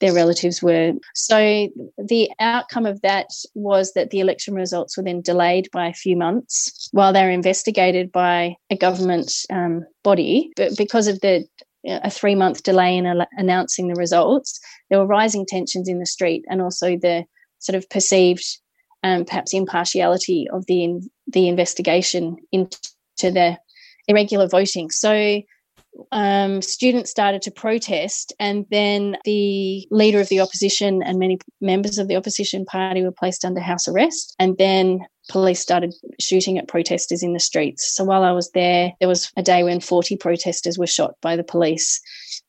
their 0.00 0.12
relatives 0.12 0.62
were. 0.62 0.92
So 1.14 1.68
the 1.98 2.30
outcome 2.40 2.86
of 2.86 3.00
that 3.02 3.26
was 3.54 3.92
that 3.92 4.10
the 4.10 4.20
election 4.20 4.54
results 4.54 4.96
were 4.96 5.02
then 5.02 5.20
delayed 5.20 5.68
by 5.72 5.86
a 5.86 5.94
few 5.94 6.16
months 6.16 6.88
while 6.92 7.12
they 7.12 7.22
were 7.22 7.30
investigated 7.30 8.12
by 8.12 8.56
a 8.70 8.76
government 8.76 9.32
um, 9.50 9.84
body. 10.02 10.50
But 10.56 10.76
because 10.76 11.08
of 11.08 11.20
the 11.20 11.46
a 11.86 12.10
three 12.10 12.34
month 12.34 12.62
delay 12.62 12.96
in 12.96 13.06
al- 13.06 13.26
announcing 13.32 13.88
the 13.88 13.94
results, 13.94 14.58
there 14.88 14.98
were 14.98 15.06
rising 15.06 15.44
tensions 15.46 15.88
in 15.88 15.98
the 15.98 16.06
street 16.06 16.44
and 16.48 16.62
also 16.62 16.96
the 16.96 17.24
sort 17.58 17.76
of 17.76 17.88
perceived 17.90 18.44
um, 19.02 19.24
perhaps 19.24 19.52
impartiality 19.52 20.48
of 20.50 20.64
the 20.66 20.82
in, 20.82 21.10
the 21.26 21.48
investigation 21.48 22.36
into 22.52 22.78
the 23.18 23.58
irregular 24.08 24.48
voting. 24.48 24.90
So 24.90 25.42
um, 26.12 26.62
students 26.62 27.10
started 27.10 27.42
to 27.42 27.50
protest, 27.50 28.32
and 28.38 28.66
then 28.70 29.16
the 29.24 29.86
leader 29.90 30.20
of 30.20 30.28
the 30.28 30.40
opposition 30.40 31.02
and 31.02 31.18
many 31.18 31.38
members 31.60 31.98
of 31.98 32.08
the 32.08 32.16
opposition 32.16 32.64
party 32.64 33.02
were 33.02 33.12
placed 33.12 33.44
under 33.44 33.60
house 33.60 33.88
arrest. 33.88 34.34
And 34.38 34.56
then 34.58 35.00
police 35.28 35.60
started 35.60 35.94
shooting 36.20 36.58
at 36.58 36.68
protesters 36.68 37.22
in 37.22 37.32
the 37.32 37.40
streets. 37.40 37.94
So 37.94 38.04
while 38.04 38.24
I 38.24 38.32
was 38.32 38.50
there, 38.50 38.92
there 39.00 39.08
was 39.08 39.32
a 39.36 39.42
day 39.42 39.62
when 39.62 39.80
40 39.80 40.16
protesters 40.16 40.78
were 40.78 40.86
shot 40.86 41.14
by 41.22 41.36
the 41.36 41.44
police. 41.44 42.00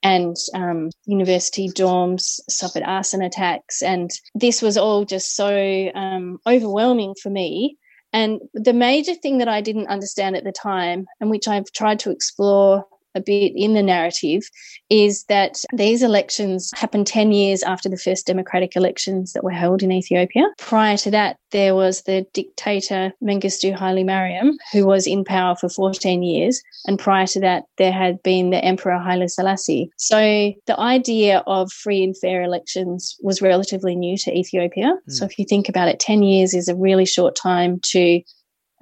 And 0.04 0.36
um, 0.54 0.90
university 1.06 1.70
dorms 1.70 2.40
suffered 2.50 2.84
arson 2.84 3.22
attacks. 3.22 3.82
And 3.82 4.12
this 4.34 4.62
was 4.62 4.78
all 4.78 5.06
just 5.06 5.36
so 5.36 5.92
um, 5.96 6.40
overwhelming 6.46 7.16
for 7.22 7.30
me. 7.30 7.78
And 8.14 8.40
the 8.54 8.74
major 8.74 9.14
thing 9.14 9.40
that 9.40 9.50
I 9.50 9.62
didn't 9.62 9.88
understand 9.88 10.36
at 10.36 10.44
the 10.44 10.52
time, 10.52 11.06
and 11.20 11.30
which 11.30 11.48
I've 11.48 11.70
tried 11.74 12.00
to 12.00 12.12
explore 12.12 12.86
a 13.16 13.22
bit 13.22 13.54
in 13.56 13.74
the 13.74 13.84
narrative 13.84 14.44
is 14.90 15.24
that 15.26 15.64
these 15.74 16.04
elections 16.04 16.72
happened 16.76 17.08
10 17.08 17.32
years 17.32 17.64
after 17.64 17.90
the 17.90 17.98
first 17.98 18.28
democratic 18.28 18.76
elections 18.76 19.34
that 19.34 19.44
were 19.44 19.52
held 19.52 19.82
in 19.82 19.92
Ethiopia. 19.92 20.44
Prior 20.58 20.98
to 20.98 21.12
that, 21.12 21.38
there 21.52 21.74
was 21.74 22.04
the 22.04 22.26
dictator 22.34 23.14
Mengistu 23.24 23.74
Haile 23.74 24.04
Mariam, 24.04 24.58
who 24.72 24.86
was 24.86 25.08
in 25.08 25.24
power 25.24 25.56
for 25.56 25.70
14 25.70 26.22
years. 26.22 26.62
And 26.86 27.00
prior 27.00 27.26
to 27.28 27.40
that, 27.40 27.64
there 27.78 27.94
had 27.94 28.22
been 28.24 28.50
the 28.50 28.64
Emperor 28.64 29.00
Haile 29.00 29.28
Selassie. 29.28 29.90
So 29.98 30.54
the 30.68 30.80
idea 30.80 31.44
of 31.48 31.72
free 31.72 32.04
and 32.04 32.18
fair 32.18 32.44
elections 32.44 33.16
was 33.22 33.42
relatively 33.42 33.96
new 33.96 34.18
to 34.18 34.38
Ethiopia. 34.38 34.94
Mm. 35.10 35.14
So 35.14 35.26
if 35.26 35.40
you 35.40 35.46
think 35.46 35.70
about 35.70 35.88
it, 35.88 36.00
10 36.00 36.24
years 36.24 36.54
is 36.54 36.68
a 36.68 36.76
really 36.76 37.06
short 37.06 37.36
time 37.36 37.80
to 37.92 38.22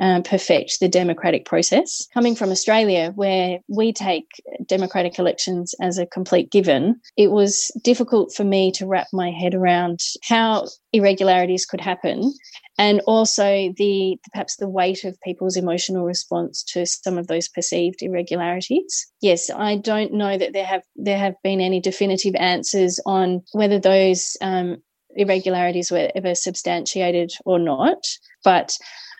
um, 0.03 0.21
perfect 0.21 0.81
the 0.81 0.89
democratic 0.89 1.45
process. 1.45 2.05
Coming 2.13 2.35
from 2.35 2.51
Australia, 2.51 3.13
where 3.15 3.59
we 3.69 3.93
take 3.93 4.27
democratic 4.67 5.17
elections 5.17 5.73
as 5.81 5.97
a 5.97 6.05
complete 6.05 6.51
given, 6.51 6.99
it 7.15 7.31
was 7.31 7.71
difficult 7.81 8.33
for 8.35 8.43
me 8.43 8.69
to 8.73 8.85
wrap 8.85 9.07
my 9.13 9.31
head 9.31 9.55
around 9.55 10.01
how 10.21 10.67
irregularities 10.91 11.65
could 11.65 11.79
happen 11.79 12.33
and 12.77 12.99
also 13.07 13.73
the 13.77 14.17
perhaps 14.33 14.57
the 14.57 14.67
weight 14.67 15.05
of 15.05 15.19
people's 15.21 15.55
emotional 15.55 16.03
response 16.03 16.63
to 16.63 16.85
some 16.85 17.17
of 17.17 17.27
those 17.27 17.47
perceived 17.47 18.01
irregularities 18.01 19.07
yes 19.21 19.49
i 19.51 19.75
don't 19.75 20.11
know 20.11 20.37
that 20.37 20.53
there 20.53 20.65
have 20.65 20.81
there 20.95 21.17
have 21.17 21.35
been 21.43 21.61
any 21.61 21.79
definitive 21.79 22.33
answers 22.35 22.99
on 23.05 23.41
whether 23.51 23.79
those 23.79 24.35
um, 24.41 24.77
irregularities 25.15 25.91
were 25.91 26.11
ever 26.15 26.33
substantiated 26.33 27.31
or 27.45 27.59
not 27.59 28.03
but 28.43 28.77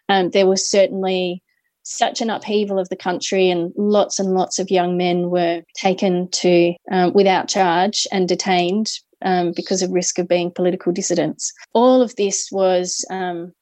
um, 0.10 0.30
there 0.32 0.48
was 0.48 0.70
certainly 0.70 1.42
such 1.84 2.22
an 2.22 2.30
upheaval 2.30 2.80
of 2.80 2.90
the 2.90 2.96
country, 2.96 3.50
and 3.50 3.74
lots 3.76 4.20
and 4.20 4.34
lots 4.34 4.60
of 4.60 4.72
young 4.72 4.98
men 4.98 5.30
were 5.30 5.62
taken 5.76 6.30
to 6.32 6.74
um, 6.92 7.14
without 7.14 7.50
charge 7.50 8.08
and 8.12 8.28
detained 8.28 8.90
um, 9.24 9.52
because 9.56 9.82
of 9.82 9.92
risk 9.92 10.18
of 10.20 10.28
being 10.28 10.52
political 10.52 10.92
dissidents. 10.92 11.52
All 11.74 12.02
of 12.02 12.16
this 12.16 12.50
was 12.52 13.06
um, 13.10 13.54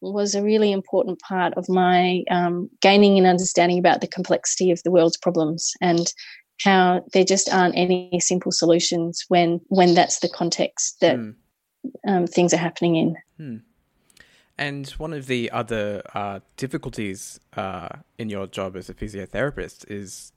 was 0.00 0.34
a 0.34 0.42
really 0.42 0.72
important 0.72 1.20
part 1.20 1.54
of 1.54 1.68
my 1.68 2.22
um, 2.30 2.70
gaining 2.80 3.18
an 3.18 3.26
understanding 3.26 3.78
about 3.78 4.00
the 4.00 4.06
complexity 4.06 4.70
of 4.70 4.82
the 4.82 4.90
world's 4.90 5.18
problems 5.18 5.72
and 5.80 6.12
how 6.60 7.04
there 7.12 7.24
just 7.24 7.52
aren't 7.52 7.76
any 7.76 8.18
simple 8.20 8.52
solutions 8.52 9.24
when 9.28 9.60
when 9.68 9.94
that's 9.94 10.20
the 10.20 10.28
context 10.28 10.96
that 11.00 11.16
mm. 11.16 12.28
things 12.28 12.52
are 12.52 12.58
happening 12.58 12.96
in. 12.96 13.16
Mm. 13.40 13.62
And 14.60 14.86
one 14.90 15.14
of 15.14 15.26
the 15.26 15.50
other 15.50 16.02
uh, 16.14 16.40
difficulties 16.58 17.40
uh, 17.56 17.88
in 18.18 18.28
your 18.28 18.46
job 18.46 18.76
as 18.76 18.90
a 18.90 18.94
physiotherapist 18.94 19.90
is 19.90 20.32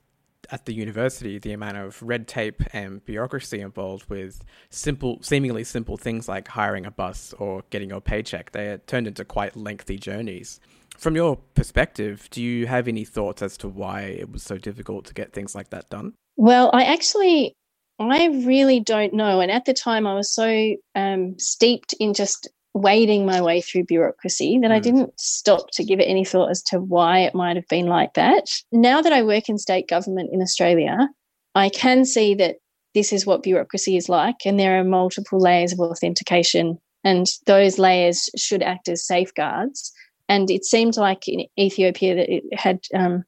at 0.50 0.64
the 0.64 0.72
university, 0.72 1.38
the 1.38 1.52
amount 1.52 1.76
of 1.76 2.02
red 2.02 2.26
tape 2.26 2.62
and 2.72 3.04
bureaucracy 3.04 3.60
involved 3.60 4.08
with 4.08 4.42
simple, 4.70 5.18
seemingly 5.20 5.62
simple 5.62 5.98
things 5.98 6.26
like 6.26 6.48
hiring 6.48 6.86
a 6.86 6.90
bus 6.90 7.34
or 7.38 7.64
getting 7.68 7.90
your 7.90 8.00
paycheck, 8.00 8.52
they 8.52 8.68
are 8.68 8.78
turned 8.78 9.06
into 9.06 9.26
quite 9.26 9.56
lengthy 9.56 9.98
journeys. 9.98 10.58
From 10.96 11.16
your 11.16 11.36
perspective, 11.54 12.26
do 12.30 12.42
you 12.42 12.66
have 12.66 12.88
any 12.88 13.04
thoughts 13.04 13.42
as 13.42 13.58
to 13.58 13.68
why 13.68 14.02
it 14.02 14.32
was 14.32 14.42
so 14.42 14.56
difficult 14.56 15.04
to 15.06 15.14
get 15.14 15.34
things 15.34 15.54
like 15.54 15.68
that 15.68 15.90
done? 15.90 16.14
Well, 16.36 16.70
I 16.72 16.84
actually, 16.84 17.52
I 17.98 18.28
really 18.28 18.80
don't 18.80 19.12
know. 19.12 19.40
And 19.40 19.50
at 19.50 19.66
the 19.66 19.74
time, 19.74 20.06
I 20.06 20.14
was 20.14 20.32
so 20.32 20.76
um, 20.94 21.38
steeped 21.38 21.94
in 22.00 22.14
just 22.14 22.48
wading 22.74 23.24
my 23.24 23.40
way 23.40 23.60
through 23.60 23.84
bureaucracy 23.84 24.58
that 24.60 24.70
mm. 24.70 24.74
I 24.74 24.80
didn't 24.80 25.18
stop 25.18 25.70
to 25.72 25.84
give 25.84 26.00
it 26.00 26.04
any 26.04 26.24
thought 26.24 26.50
as 26.50 26.62
to 26.64 26.80
why 26.80 27.20
it 27.20 27.34
might 27.34 27.56
have 27.56 27.68
been 27.68 27.86
like 27.86 28.14
that. 28.14 28.48
Now 28.72 29.00
that 29.00 29.12
I 29.12 29.22
work 29.22 29.48
in 29.48 29.58
state 29.58 29.88
government 29.88 30.30
in 30.32 30.42
Australia, 30.42 31.08
I 31.54 31.68
can 31.68 32.04
see 32.04 32.34
that 32.34 32.56
this 32.94 33.12
is 33.12 33.26
what 33.26 33.42
bureaucracy 33.42 33.96
is 33.96 34.08
like, 34.08 34.36
and 34.44 34.58
there 34.58 34.78
are 34.78 34.84
multiple 34.84 35.40
layers 35.40 35.72
of 35.72 35.80
authentication, 35.80 36.78
and 37.04 37.26
those 37.46 37.78
layers 37.78 38.28
should 38.36 38.62
act 38.62 38.88
as 38.88 39.06
safeguards. 39.06 39.92
And 40.28 40.50
it 40.50 40.64
seemed 40.64 40.96
like 40.96 41.28
in 41.28 41.46
Ethiopia 41.58 42.14
that 42.14 42.32
it 42.32 42.44
had 42.52 42.80
um, 42.94 43.24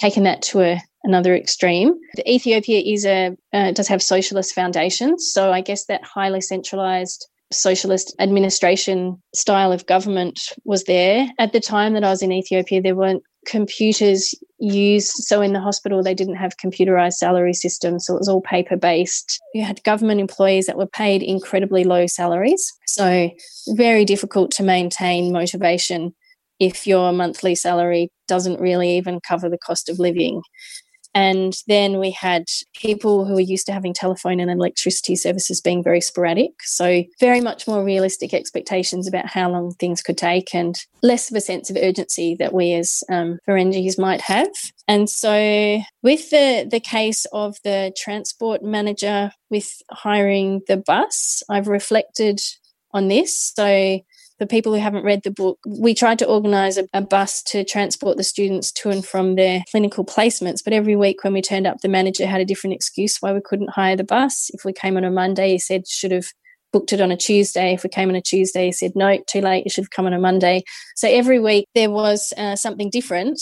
taken 0.00 0.22
that 0.24 0.42
to 0.42 0.60
a, 0.62 0.80
another 1.04 1.36
extreme. 1.36 1.94
The 2.14 2.30
Ethiopia 2.30 2.80
is 2.80 3.04
a 3.04 3.36
uh, 3.52 3.72
does 3.72 3.88
have 3.88 4.02
socialist 4.02 4.54
foundations, 4.54 5.30
so 5.32 5.52
I 5.52 5.60
guess 5.60 5.84
that 5.86 6.02
highly 6.04 6.40
centralized 6.40 7.28
socialist 7.52 8.14
administration 8.18 9.20
style 9.34 9.72
of 9.72 9.86
government 9.86 10.38
was 10.64 10.84
there. 10.84 11.28
At 11.38 11.52
the 11.52 11.60
time 11.60 11.94
that 11.94 12.04
I 12.04 12.10
was 12.10 12.22
in 12.22 12.32
Ethiopia, 12.32 12.82
there 12.82 12.96
weren't 12.96 13.22
computers 13.46 14.34
used. 14.58 15.10
So 15.10 15.40
in 15.40 15.52
the 15.52 15.60
hospital, 15.60 16.02
they 16.02 16.14
didn't 16.14 16.36
have 16.36 16.56
computerized 16.62 17.14
salary 17.14 17.54
systems. 17.54 18.06
So 18.06 18.14
it 18.14 18.18
was 18.18 18.28
all 18.28 18.42
paper 18.42 18.76
based. 18.76 19.40
You 19.54 19.64
had 19.64 19.82
government 19.84 20.20
employees 20.20 20.66
that 20.66 20.76
were 20.76 20.86
paid 20.86 21.22
incredibly 21.22 21.84
low 21.84 22.06
salaries. 22.06 22.72
So 22.86 23.30
very 23.68 24.04
difficult 24.04 24.50
to 24.52 24.62
maintain 24.62 25.32
motivation 25.32 26.14
if 26.60 26.86
your 26.86 27.12
monthly 27.12 27.54
salary 27.54 28.10
doesn't 28.26 28.60
really 28.60 28.96
even 28.96 29.20
cover 29.26 29.48
the 29.48 29.58
cost 29.58 29.88
of 29.88 29.98
living. 29.98 30.42
And 31.14 31.54
then 31.66 31.98
we 31.98 32.10
had 32.10 32.44
people 32.74 33.24
who 33.24 33.34
were 33.34 33.40
used 33.40 33.66
to 33.66 33.72
having 33.72 33.94
telephone 33.94 34.40
and 34.40 34.50
electricity 34.50 35.16
services 35.16 35.60
being 35.60 35.82
very 35.82 36.00
sporadic. 36.00 36.52
So, 36.62 37.04
very 37.18 37.40
much 37.40 37.66
more 37.66 37.84
realistic 37.84 38.34
expectations 38.34 39.08
about 39.08 39.26
how 39.26 39.50
long 39.50 39.72
things 39.74 40.02
could 40.02 40.18
take 40.18 40.54
and 40.54 40.78
less 41.02 41.30
of 41.30 41.36
a 41.36 41.40
sense 41.40 41.70
of 41.70 41.76
urgency 41.76 42.36
that 42.38 42.52
we 42.52 42.74
as 42.74 43.02
um, 43.10 43.38
Ferengis 43.48 43.98
might 43.98 44.20
have. 44.22 44.48
And 44.86 45.08
so, 45.08 45.80
with 46.02 46.30
the, 46.30 46.66
the 46.70 46.80
case 46.80 47.26
of 47.32 47.56
the 47.64 47.92
transport 47.96 48.62
manager 48.62 49.32
with 49.50 49.82
hiring 49.90 50.60
the 50.68 50.76
bus, 50.76 51.42
I've 51.48 51.68
reflected 51.68 52.40
on 52.92 53.08
this. 53.08 53.52
So, 53.56 54.00
for 54.38 54.46
people 54.46 54.72
who 54.72 54.80
haven't 54.80 55.04
read 55.04 55.22
the 55.24 55.30
book, 55.30 55.58
we 55.66 55.94
tried 55.94 56.18
to 56.20 56.26
organise 56.26 56.76
a, 56.76 56.86
a, 56.92 57.02
bus 57.02 57.42
to 57.42 57.64
transport 57.64 58.16
the 58.16 58.24
students 58.24 58.70
to 58.72 58.88
and 58.88 59.04
from 59.04 59.34
their 59.34 59.64
clinical 59.70 60.04
placements. 60.04 60.62
But 60.62 60.72
every 60.72 60.94
week 60.94 61.24
when 61.24 61.32
we 61.32 61.42
turned 61.42 61.66
up, 61.66 61.80
the 61.80 61.88
manager 61.88 62.26
had 62.26 62.40
a 62.40 62.44
different 62.44 62.74
excuse 62.74 63.18
why 63.20 63.32
we 63.32 63.40
couldn't 63.40 63.70
hire 63.70 63.96
the 63.96 64.04
bus. 64.04 64.50
If 64.54 64.64
we 64.64 64.72
came 64.72 64.96
on 64.96 65.04
a 65.04 65.10
Monday, 65.10 65.50
he 65.52 65.58
said 65.58 65.88
should 65.88 66.12
have 66.12 66.26
booked 66.72 66.92
it 66.92 67.00
on 67.00 67.10
a 67.10 67.16
Tuesday. 67.16 67.74
If 67.74 67.82
we 67.82 67.90
came 67.90 68.10
on 68.10 68.14
a 68.14 68.20
Tuesday, 68.20 68.66
he 68.66 68.72
said 68.72 68.92
no, 68.94 69.18
too 69.26 69.40
late. 69.40 69.64
You 69.64 69.70
should 69.70 69.84
have 69.84 69.90
come 69.90 70.06
on 70.06 70.12
a 70.12 70.20
Monday. 70.20 70.62
So 70.94 71.08
every 71.08 71.40
week 71.40 71.66
there 71.74 71.90
was 71.90 72.32
uh, 72.36 72.54
something 72.56 72.90
different. 72.90 73.40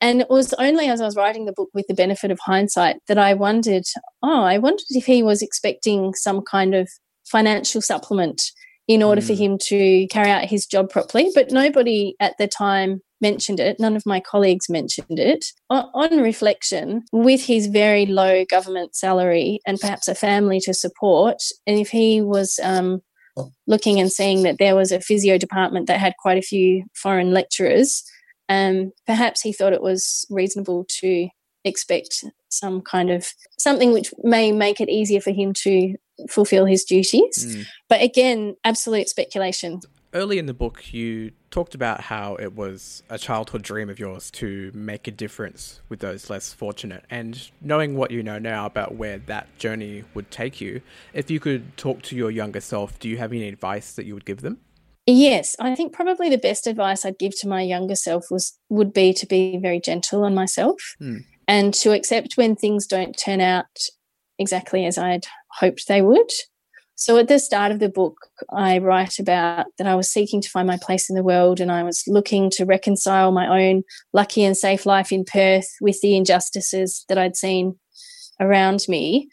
And 0.00 0.20
it 0.20 0.28
was 0.28 0.52
only 0.54 0.88
as 0.88 1.00
I 1.00 1.06
was 1.06 1.16
writing 1.16 1.46
the 1.46 1.52
book 1.52 1.70
with 1.72 1.86
the 1.86 1.94
benefit 1.94 2.30
of 2.30 2.38
hindsight 2.40 2.96
that 3.08 3.16
I 3.16 3.32
wondered, 3.32 3.84
oh, 4.22 4.42
I 4.42 4.58
wondered 4.58 4.84
if 4.90 5.06
he 5.06 5.22
was 5.22 5.40
expecting 5.40 6.12
some 6.14 6.42
kind 6.42 6.74
of 6.74 6.90
financial 7.24 7.80
supplement 7.80 8.42
in 8.86 9.02
order 9.02 9.20
mm. 9.20 9.26
for 9.26 9.34
him 9.34 9.58
to 9.58 10.06
carry 10.08 10.30
out 10.30 10.44
his 10.44 10.66
job 10.66 10.90
properly. 10.90 11.30
But 11.34 11.50
nobody 11.50 12.14
at 12.20 12.36
the 12.38 12.46
time 12.46 13.00
mentioned 13.20 13.60
it. 13.60 13.80
None 13.80 13.96
of 13.96 14.04
my 14.04 14.20
colleagues 14.20 14.68
mentioned 14.68 15.18
it. 15.18 15.46
On, 15.70 15.88
on 15.94 16.20
reflection, 16.20 17.04
with 17.12 17.44
his 17.44 17.66
very 17.66 18.06
low 18.06 18.44
government 18.44 18.94
salary 18.94 19.60
and 19.66 19.80
perhaps 19.80 20.08
a 20.08 20.14
family 20.14 20.60
to 20.60 20.74
support, 20.74 21.38
and 21.66 21.78
if 21.78 21.88
he 21.88 22.20
was 22.20 22.60
um, 22.62 23.00
looking 23.66 24.00
and 24.00 24.12
seeing 24.12 24.42
that 24.42 24.58
there 24.58 24.76
was 24.76 24.92
a 24.92 25.00
physio 25.00 25.38
department 25.38 25.86
that 25.86 26.00
had 26.00 26.14
quite 26.18 26.38
a 26.38 26.42
few 26.42 26.84
foreign 26.94 27.32
lecturers, 27.32 28.04
um, 28.48 28.92
perhaps 29.06 29.40
he 29.40 29.52
thought 29.52 29.72
it 29.72 29.82
was 29.82 30.26
reasonable 30.28 30.84
to 31.00 31.28
expect 31.64 32.24
some 32.48 32.80
kind 32.82 33.10
of 33.10 33.26
something 33.58 33.92
which 33.92 34.12
may 34.22 34.52
make 34.52 34.80
it 34.80 34.88
easier 34.88 35.20
for 35.20 35.32
him 35.32 35.52
to 35.52 35.94
fulfill 36.28 36.64
his 36.64 36.84
duties. 36.84 37.56
Mm. 37.56 37.66
But 37.88 38.02
again, 38.02 38.56
absolute 38.64 39.08
speculation. 39.08 39.80
Early 40.12 40.38
in 40.38 40.46
the 40.46 40.54
book, 40.54 40.94
you 40.94 41.32
talked 41.50 41.74
about 41.74 42.00
how 42.00 42.36
it 42.36 42.54
was 42.54 43.02
a 43.10 43.18
childhood 43.18 43.62
dream 43.62 43.90
of 43.90 43.98
yours 43.98 44.30
to 44.32 44.70
make 44.72 45.08
a 45.08 45.10
difference 45.10 45.80
with 45.88 45.98
those 45.98 46.30
less 46.30 46.52
fortunate. 46.52 47.04
And 47.10 47.50
knowing 47.60 47.96
what 47.96 48.12
you 48.12 48.22
know 48.22 48.38
now 48.38 48.66
about 48.66 48.94
where 48.94 49.18
that 49.18 49.58
journey 49.58 50.04
would 50.14 50.30
take 50.30 50.60
you, 50.60 50.82
if 51.12 51.32
you 51.32 51.40
could 51.40 51.76
talk 51.76 52.02
to 52.02 52.16
your 52.16 52.30
younger 52.30 52.60
self, 52.60 52.98
do 53.00 53.08
you 53.08 53.18
have 53.18 53.32
any 53.32 53.48
advice 53.48 53.92
that 53.94 54.06
you 54.06 54.14
would 54.14 54.24
give 54.24 54.40
them? 54.40 54.58
Yes, 55.06 55.54
I 55.60 55.74
think 55.74 55.92
probably 55.92 56.30
the 56.30 56.38
best 56.38 56.66
advice 56.66 57.04
I'd 57.04 57.18
give 57.18 57.38
to 57.40 57.48
my 57.48 57.60
younger 57.60 57.96
self 57.96 58.30
was 58.30 58.56
would 58.70 58.92
be 58.92 59.12
to 59.14 59.26
be 59.26 59.58
very 59.58 59.78
gentle 59.78 60.24
on 60.24 60.34
myself 60.34 60.94
mm. 61.00 61.24
And 61.48 61.74
to 61.74 61.92
accept 61.92 62.36
when 62.36 62.56
things 62.56 62.86
don't 62.86 63.18
turn 63.18 63.40
out 63.40 63.66
exactly 64.38 64.84
as 64.86 64.98
I'd 64.98 65.26
hoped 65.58 65.86
they 65.88 66.02
would. 66.02 66.30
So 66.96 67.18
at 67.18 67.26
the 67.28 67.38
start 67.38 67.72
of 67.72 67.80
the 67.80 67.88
book, 67.88 68.28
I 68.50 68.78
write 68.78 69.18
about 69.18 69.66
that 69.78 69.86
I 69.86 69.96
was 69.96 70.10
seeking 70.10 70.40
to 70.40 70.48
find 70.48 70.66
my 70.66 70.78
place 70.80 71.10
in 71.10 71.16
the 71.16 71.24
world 71.24 71.60
and 71.60 71.72
I 71.72 71.82
was 71.82 72.04
looking 72.06 72.50
to 72.50 72.64
reconcile 72.64 73.32
my 73.32 73.48
own 73.48 73.82
lucky 74.12 74.44
and 74.44 74.56
safe 74.56 74.86
life 74.86 75.10
in 75.10 75.24
Perth 75.24 75.68
with 75.80 76.00
the 76.00 76.16
injustices 76.16 77.04
that 77.08 77.18
I'd 77.18 77.36
seen 77.36 77.76
around 78.40 78.86
me. 78.88 79.28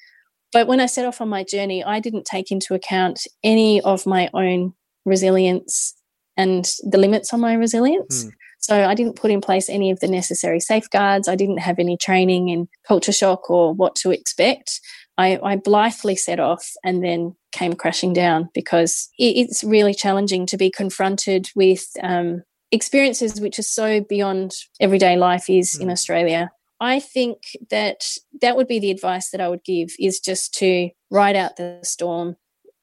But 0.52 0.68
when 0.68 0.80
I 0.80 0.88
set 0.88 1.06
off 1.06 1.22
on 1.22 1.30
my 1.30 1.44
journey, 1.44 1.84
I 1.84 2.00
didn't 2.00 2.26
take 2.26 2.52
into 2.52 2.74
account 2.74 3.22
any 3.44 3.80
of 3.82 4.06
my 4.06 4.30
own 4.34 4.74
resilience 5.06 5.96
and 6.38 6.68
the 6.84 6.98
limits 6.98 7.34
on 7.34 7.40
my 7.40 7.54
resilience. 7.54 8.26
Mm. 8.26 8.32
So 8.62 8.86
I 8.86 8.94
didn't 8.94 9.16
put 9.16 9.32
in 9.32 9.42
place 9.42 9.70
any 9.70 9.92
of 9.92 10.00
the 10.00 10.08
necessary 10.08 10.60
safeguards. 10.60 11.28
I 11.28 11.36
didn't 11.36 11.58
have 11.58 11.80
any 11.80 11.98
training 11.98 12.50
in 12.50 12.68
culture 12.88 13.12
shock 13.12 13.50
or 13.50 13.74
what 13.74 13.96
to 13.98 14.12
expect. 14.12 14.80
I, 15.18 15.40
I 15.44 15.56
blithely 15.56 16.16
set 16.16 16.40
off 16.40 16.72
and 16.84 17.04
then 17.04 17.36
came 17.52 17.74
crashing 17.74 18.14
down 18.14 18.50
because 18.54 19.10
it, 19.18 19.36
it's 19.36 19.64
really 19.64 19.94
challenging 19.94 20.46
to 20.48 20.58
be 20.58 20.70
confronted 20.70 21.50
with 21.56 21.86
um, 22.02 22.44
experiences 22.72 23.42
which 23.42 23.60
are 23.60 23.64
so 23.64 24.02
beyond 24.02 24.54
everyday 24.80 25.18
life 25.18 25.50
is 25.50 25.76
mm. 25.76 25.82
in 25.82 25.90
Australia. 25.90 26.52
I 26.80 27.00
think 27.00 27.58
that 27.70 28.06
that 28.42 28.56
would 28.56 28.68
be 28.68 28.80
the 28.80 28.92
advice 28.92 29.30
that 29.32 29.42
I 29.42 29.50
would 29.50 29.64
give 29.64 29.90
is 30.00 30.20
just 30.20 30.54
to 30.56 30.90
ride 31.12 31.36
out 31.36 31.58
the 31.58 31.80
storm. 31.84 32.38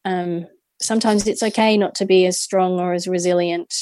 Um, 0.04 0.46
sometimes 0.80 1.26
it's 1.26 1.42
okay 1.42 1.76
not 1.76 1.94
to 1.96 2.06
be 2.06 2.26
as 2.26 2.38
strong 2.38 2.78
or 2.78 2.92
as 2.92 3.08
resilient 3.08 3.74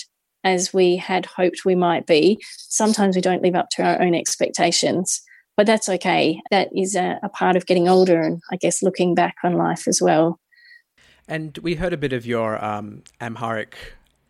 as 0.46 0.72
we 0.72 0.96
had 0.96 1.26
hoped 1.26 1.64
we 1.64 1.74
might 1.74 2.06
be. 2.06 2.38
Sometimes 2.56 3.16
we 3.16 3.22
don't 3.22 3.42
live 3.42 3.54
up 3.54 3.68
to 3.70 3.82
our 3.82 4.00
own 4.00 4.14
expectations 4.14 5.22
but 5.56 5.66
that's 5.66 5.88
okay. 5.88 6.40
That 6.50 6.68
is 6.76 6.94
a, 6.94 7.18
a 7.22 7.28
part 7.28 7.56
of 7.56 7.66
getting 7.66 7.88
older 7.88 8.20
and 8.20 8.42
I 8.52 8.56
guess 8.56 8.82
looking 8.82 9.14
back 9.14 9.36
on 9.42 9.54
life 9.54 9.88
as 9.88 10.00
well. 10.00 10.38
And 11.26 11.58
we 11.58 11.74
heard 11.74 11.92
a 11.92 11.96
bit 11.96 12.12
of 12.12 12.26
your 12.26 12.62
um, 12.64 13.02
Amharic 13.20 13.74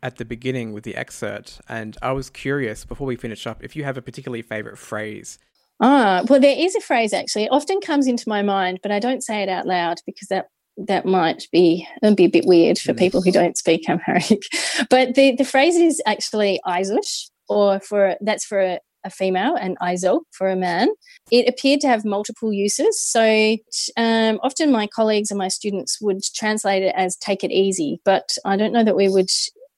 at 0.03 0.17
the 0.17 0.25
beginning 0.25 0.73
with 0.73 0.85
the 0.85 0.95
excerpt, 0.95 1.61
and 1.69 1.97
I 2.01 2.13
was 2.13 2.31
curious 2.31 2.85
before 2.85 3.07
we 3.07 3.17
finish 3.17 3.47
up 3.47 3.63
if 3.63 3.75
you 3.75 3.85
have 3.85 3.97
a 3.97 4.03
particularly 4.03 4.43
favorite 4.43 4.79
phrase. 4.79 5.39
Ah, 5.81 6.23
well, 6.29 6.41
there 6.41 6.57
is 6.57 6.75
a 6.75 6.81
phrase 6.81 7.13
actually. 7.13 7.45
It 7.45 7.53
often 7.53 7.81
comes 7.81 8.07
into 8.07 8.29
my 8.29 8.41
mind, 8.41 8.79
but 8.83 8.93
I 8.93 8.99
don't 8.99 9.23
say 9.23 9.43
it 9.43 9.49
out 9.49 9.67
loud 9.67 9.99
because 10.07 10.29
that 10.29 10.49
that 10.77 11.07
might 11.07 11.47
be 11.53 11.87
be 12.15 12.25
a 12.25 12.31
bit 12.31 12.47
weird 12.47 12.79
for 12.79 12.95
people 12.95 13.23
who 13.23 13.33
don't 13.33 13.57
speak 13.57 13.89
Amharic. 13.89 14.43
But 14.91 15.15
the 15.15 15.35
the 15.37 15.45
phrase 15.45 15.77
is 15.77 16.03
actually 16.07 16.61
Aizush, 16.67 17.31
or 17.49 17.81
for 17.81 18.17
that's 18.21 18.45
for 18.45 18.61
a, 18.61 18.81
a 19.05 19.11
female 19.11 19.57
and 19.57 19.79
Izo 19.79 20.21
for 20.33 20.49
a 20.49 20.57
man. 20.57 20.89
It 21.31 21.49
appeared 21.49 21.81
to 21.81 21.89
have 21.89 22.05
multiple 22.05 22.53
uses. 22.53 23.01
So 23.01 23.57
um, 23.97 24.39
often 24.43 24.71
my 24.71 24.87
colleagues 24.87 25.31
and 25.31 25.39
my 25.39 25.49
students 25.49 25.99
would 26.01 26.23
translate 26.35 26.83
it 26.83 26.95
as 26.97 27.17
take 27.17 27.43
it 27.43 27.51
easy, 27.51 28.01
but 28.05 28.37
I 28.45 28.57
don't 28.57 28.73
know 28.73 28.85
that 28.85 28.97
we 28.97 29.09
would 29.09 29.31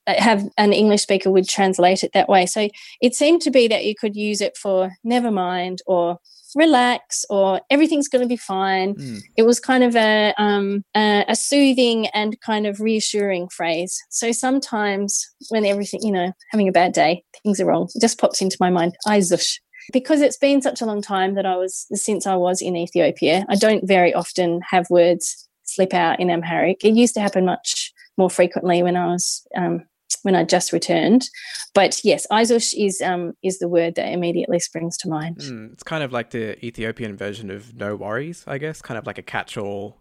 uh, 0.06 0.14
have 0.18 0.48
an 0.56 0.72
English 0.72 1.02
speaker 1.02 1.30
would 1.30 1.48
translate 1.48 2.02
it 2.02 2.12
that 2.14 2.28
way. 2.28 2.46
So 2.46 2.68
it 3.00 3.14
seemed 3.14 3.42
to 3.42 3.50
be 3.50 3.68
that 3.68 3.84
you 3.84 3.94
could 3.94 4.16
use 4.16 4.40
it 4.40 4.56
for 4.56 4.90
never 5.04 5.30
mind 5.30 5.80
or 5.86 6.18
relax 6.54 7.24
or 7.30 7.60
everything's 7.70 8.08
going 8.08 8.22
to 8.22 8.28
be 8.28 8.36
fine. 8.36 8.94
Mm. 8.94 9.20
It 9.36 9.42
was 9.42 9.60
kind 9.60 9.84
of 9.84 9.96
a, 9.96 10.34
um, 10.38 10.84
a, 10.96 11.24
a 11.28 11.36
soothing 11.36 12.06
and 12.08 12.40
kind 12.40 12.66
of 12.66 12.80
reassuring 12.80 13.48
phrase. 13.48 13.98
So 14.10 14.32
sometimes 14.32 15.26
when 15.50 15.64
everything, 15.64 16.00
you 16.02 16.12
know, 16.12 16.32
having 16.50 16.68
a 16.68 16.72
bad 16.72 16.92
day, 16.92 17.24
things 17.42 17.60
are 17.60 17.66
wrong, 17.66 17.88
it 17.94 18.00
just 18.00 18.18
pops 18.18 18.40
into 18.40 18.56
my 18.60 18.70
mind. 18.70 18.96
Aizush. 19.06 19.58
because 19.92 20.20
it's 20.20 20.38
been 20.38 20.60
such 20.62 20.80
a 20.80 20.86
long 20.86 21.02
time 21.02 21.34
that 21.34 21.46
I 21.46 21.56
was 21.56 21.86
since 21.92 22.26
I 22.26 22.36
was 22.36 22.60
in 22.60 22.76
Ethiopia, 22.76 23.44
I 23.48 23.54
don't 23.54 23.86
very 23.86 24.12
often 24.14 24.60
have 24.70 24.90
words 24.90 25.48
slip 25.64 25.94
out 25.94 26.20
in 26.20 26.30
Amharic. 26.30 26.84
It 26.84 26.94
used 26.94 27.14
to 27.14 27.20
happen 27.20 27.44
much 27.44 27.92
more 28.16 28.30
frequently 28.30 28.82
when 28.82 28.96
I 28.96 29.06
was 29.06 29.46
um, 29.56 29.84
when 30.22 30.34
I 30.34 30.44
just 30.44 30.72
returned. 30.72 31.28
But 31.74 32.00
yes, 32.04 32.26
Aizush 32.30 32.74
is 32.76 33.00
um, 33.00 33.34
is 33.42 33.58
the 33.58 33.68
word 33.68 33.94
that 33.96 34.08
immediately 34.12 34.58
springs 34.58 34.96
to 34.98 35.08
mind. 35.08 35.38
Mm, 35.38 35.72
it's 35.72 35.82
kind 35.82 36.02
of 36.02 36.12
like 36.12 36.30
the 36.30 36.64
Ethiopian 36.64 37.16
version 37.16 37.50
of 37.50 37.74
no 37.74 37.96
worries, 37.96 38.44
I 38.46 38.58
guess, 38.58 38.82
kind 38.82 38.98
of 38.98 39.06
like 39.06 39.18
a 39.18 39.22
catch-all. 39.22 39.98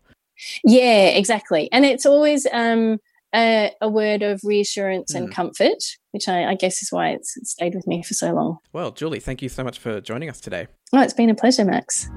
Yeah, 0.63 1.07
exactly. 1.07 1.69
And 1.71 1.83
it's 1.85 2.05
always 2.05 2.45
um, 2.51 2.99
a, 3.33 3.71
a, 3.81 3.89
word 3.89 4.21
of 4.21 4.41
reassurance 4.43 5.13
mm. 5.13 5.17
and 5.17 5.25
hmm. 5.27 5.33
comfort, 5.33 5.83
which 6.11 6.27
I, 6.27 6.51
I, 6.51 6.55
guess 6.55 6.81
is 6.81 6.91
why 6.91 7.09
it's 7.09 7.37
stayed 7.43 7.75
with 7.75 7.87
me 7.87 8.03
for 8.03 8.13
so 8.13 8.33
long. 8.33 8.57
Well, 8.71 8.91
Julie, 8.91 9.19
thank 9.19 9.41
you 9.41 9.49
so 9.49 9.63
much 9.63 9.79
for 9.79 9.99
joining 9.99 10.29
us 10.29 10.39
today. 10.39 10.67
Oh, 10.93 11.01
it's 11.01 11.13
been 11.13 11.29
a 11.29 11.35
pleasure, 11.35 11.65
Max. 11.65 12.09